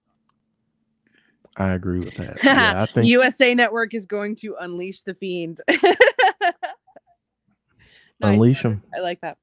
[1.57, 2.39] I agree with that.
[2.45, 5.59] Yeah, I think USA Network is going to unleash the fiend.
[8.21, 8.83] Nice, unleash him.
[8.95, 9.37] I like that.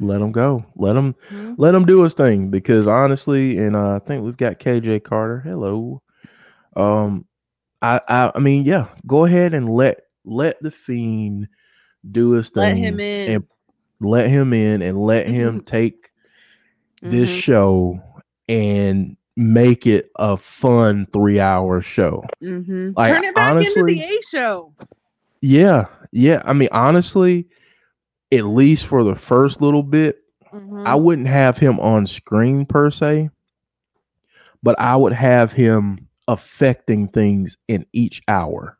[0.00, 0.64] Let him go.
[0.74, 1.54] Let him Mhm.
[1.58, 5.38] let him do his thing because honestly, and uh, I think we've got KJ Carter.
[5.38, 6.02] Hello.
[6.74, 7.26] Um,
[7.80, 11.46] I, I I mean, yeah, go ahead and let let the fiend
[12.10, 12.62] do his thing.
[12.62, 13.30] Let him in.
[13.34, 13.44] and
[14.00, 16.10] let him in and let him take
[17.02, 18.02] this Mhm, show
[18.48, 22.22] and make it a fun three hour show.
[22.42, 22.94] mhm.
[22.96, 24.74] like, Turn it back honestly- into the A show.
[25.40, 26.42] Yeah, yeah.
[26.44, 27.48] I mean, honestly,
[28.30, 30.18] at least for the first little bit,
[30.52, 30.86] Mhm.
[30.86, 33.30] I wouldn't have him on screen per se,
[34.62, 38.78] but I would have him affecting things in each hour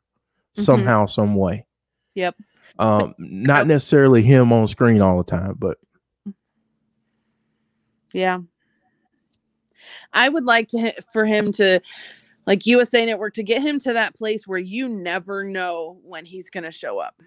[0.57, 0.62] Mhm.
[0.62, 1.66] somehow, some way.
[2.14, 2.36] Yep.
[2.78, 5.78] Um, not necessarily him on screen all the time, but
[8.12, 8.40] Yeah.
[10.12, 11.80] I would like to for him to
[12.46, 16.50] like USA Network to get him to that place where you never know when he's
[16.50, 17.20] going to show up.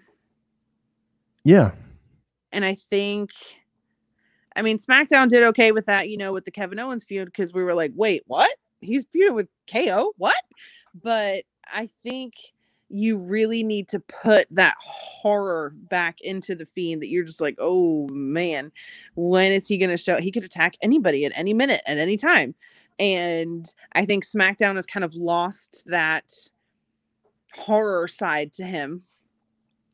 [1.44, 1.72] yeah,
[2.52, 3.30] And I think
[4.54, 7.52] I mean SmackDown did okay with that, you know, with the Kevin Owens feud because
[7.52, 8.54] we were like, "Wait, what?
[8.80, 10.12] He's feuding with KO?
[10.16, 10.36] What?"
[10.94, 12.34] But I think
[12.88, 17.56] you really need to put that horror back into the fiend that you're just like,
[17.58, 18.70] oh man,
[19.16, 20.20] when is he going to show?
[20.20, 22.54] He could attack anybody at any minute, at any time.
[22.98, 26.32] And I think SmackDown has kind of lost that
[27.54, 29.04] horror side to him.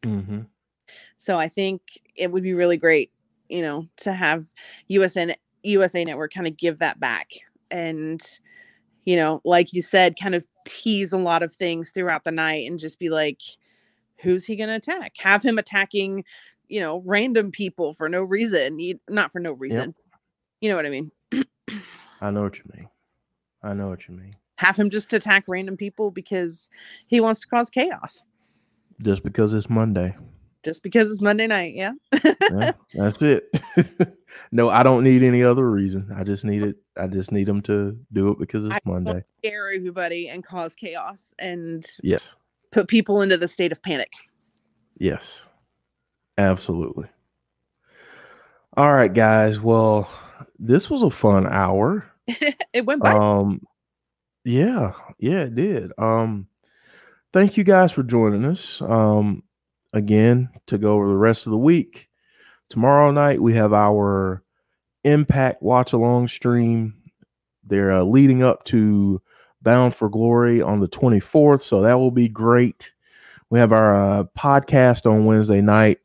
[0.05, 0.40] hmm
[1.16, 1.82] So I think
[2.16, 3.11] it would be really great,
[3.48, 4.46] you know, to have
[4.88, 7.28] USA USA Network kind of give that back
[7.70, 8.20] and
[9.05, 12.70] you know, like you said, kind of tease a lot of things throughout the night
[12.70, 13.40] and just be like,
[14.22, 15.14] who's he going to attack?
[15.18, 16.24] Have him attacking,
[16.68, 18.78] you know, random people for no reason.
[18.78, 19.94] You, not for no reason.
[20.61, 21.11] You know what I mean?
[22.20, 22.88] I know what you mean.
[23.62, 24.36] I know what you mean.
[24.58, 26.70] Have him just attack random people because
[27.06, 28.22] he wants to cause chaos.
[29.00, 30.14] Just because it's Monday.
[30.62, 31.92] Just because it's Monday night, yeah.
[32.24, 33.50] Yeah, that's it.
[34.52, 36.12] no, I don't need any other reason.
[36.16, 36.76] I just need it.
[36.96, 39.24] I just need him to do it because it's I Monday.
[39.38, 42.22] Scare everybody and cause chaos and Yes.
[42.70, 44.12] put people into the state of panic.
[44.98, 45.24] Yes.
[46.38, 47.08] Absolutely.
[48.76, 49.58] All right, guys.
[49.58, 50.08] Well,
[50.58, 52.06] this was a fun hour.
[52.73, 53.12] it went by.
[53.12, 53.61] Um
[54.45, 55.93] yeah, yeah, it did.
[55.99, 56.49] Um
[57.33, 58.81] thank you guys for joining us.
[58.81, 59.43] Um
[59.93, 62.09] again to go over the rest of the week.
[62.70, 64.43] Tomorrow night we have our
[65.05, 66.95] Impact watch along stream.
[67.64, 69.20] They're uh, leading up to
[69.61, 72.93] Bound for Glory on the 24th, so that will be great.
[73.51, 75.99] We have our uh, podcast on Wednesday night,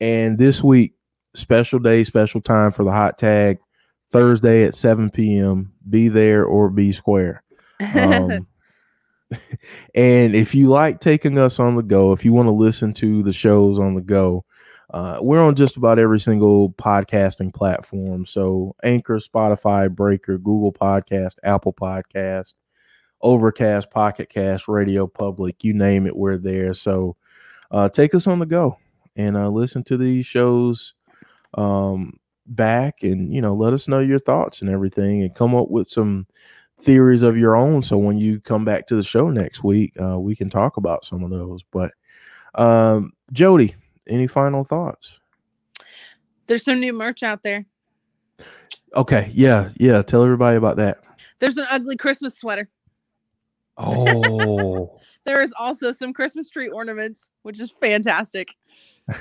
[0.00, 0.94] and this week
[1.36, 3.58] special day, special time for the hot tag
[4.12, 5.72] Thursday at 7 p.m.
[5.88, 7.42] Be there or be square.
[7.94, 8.46] Um,
[9.94, 13.22] and if you like taking us on the go, if you want to listen to
[13.22, 14.44] the shows on the go,
[14.90, 18.26] uh, we're on just about every single podcasting platform.
[18.26, 22.52] So Anchor, Spotify, Breaker, Google Podcast, Apple Podcast,
[23.22, 26.74] Overcast, Pocket Cast, Radio Public, you name it, we're there.
[26.74, 27.16] So
[27.70, 28.76] uh, take us on the go
[29.16, 30.92] and uh, listen to these shows
[31.54, 35.68] um, back and, you know, let us know your thoughts and everything and come up
[35.68, 36.26] with some
[36.82, 37.82] theories of your own.
[37.82, 41.04] So when you come back to the show next week, uh, we can talk about
[41.04, 41.60] some of those.
[41.70, 41.92] But
[42.54, 43.74] um, Jody,
[44.08, 45.08] any final thoughts?
[46.46, 47.64] There's some new merch out there.
[48.94, 50.02] Okay, yeah, yeah.
[50.02, 50.98] Tell everybody about that.
[51.38, 52.68] There's an ugly Christmas sweater.
[53.78, 58.56] Oh, There is also some Christmas tree ornaments, which is fantastic.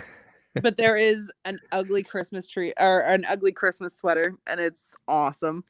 [0.62, 5.64] but there is an ugly Christmas tree or an ugly Christmas sweater, and it's awesome.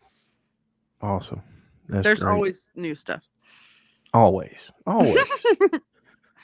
[1.02, 1.42] awesome.
[1.90, 2.32] That's There's great.
[2.32, 3.28] always new stuff.
[4.14, 4.56] always,
[4.88, 5.18] always,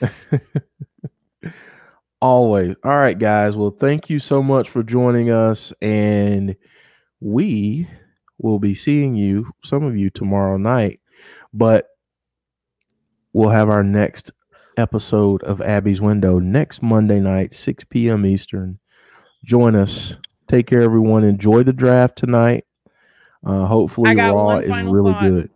[2.20, 2.76] always.
[2.84, 3.56] All right, guys.
[3.56, 6.54] Well, thank you so much for joining us, and
[7.20, 7.88] we
[8.38, 11.00] will be seeing you, some of you, tomorrow night.
[11.52, 11.88] But
[13.32, 14.30] we'll have our next
[14.78, 18.24] episode of Abby's Window next Monday night, 6 p.m.
[18.24, 18.78] Eastern.
[19.44, 20.14] Join us.
[20.46, 21.24] Take care, everyone.
[21.24, 22.64] Enjoy the draft tonight.
[23.44, 25.22] Uh, hopefully, Raw is really thought.
[25.22, 25.50] good.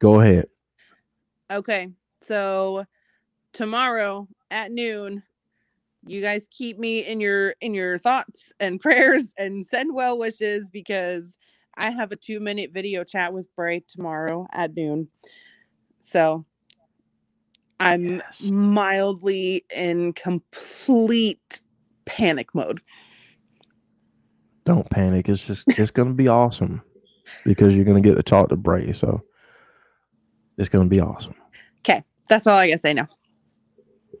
[0.00, 0.48] Go ahead.
[1.50, 1.88] Okay,
[2.26, 2.84] so
[3.52, 5.22] tomorrow at noon,
[6.06, 10.70] you guys keep me in your in your thoughts and prayers and send well wishes
[10.70, 11.36] because
[11.76, 15.08] I have a two minute video chat with Bray tomorrow at noon.
[16.00, 16.44] So
[17.80, 18.40] I'm Yes.
[18.40, 21.62] mildly in complete
[22.06, 22.80] panic mode.
[24.64, 25.28] Don't panic.
[25.28, 26.82] It's just it's gonna be awesome
[27.44, 28.92] because you're gonna get to talk to Bray.
[28.92, 29.22] So
[30.58, 31.34] it's gonna be awesome.
[31.80, 33.08] Okay, that's all I gotta say now.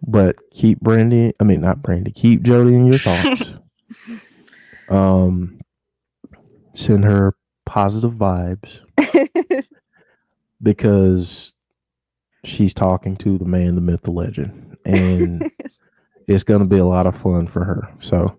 [0.06, 1.32] But keep Brandy.
[1.40, 2.10] I mean, not Brandy.
[2.12, 3.42] Keep Jody in your thoughts.
[4.88, 5.60] um,
[6.74, 7.34] send her
[7.64, 8.80] positive vibes
[10.62, 11.53] because
[12.44, 15.50] she's talking to the man, the myth, the legend, and
[16.28, 17.90] it's gonna be a lot of fun for her.
[18.00, 18.38] So,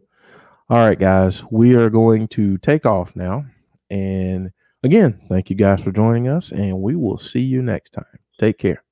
[0.69, 3.45] all right, guys, we are going to take off now.
[3.89, 4.51] And
[4.83, 8.05] again, thank you guys for joining us, and we will see you next time.
[8.39, 8.84] Take care.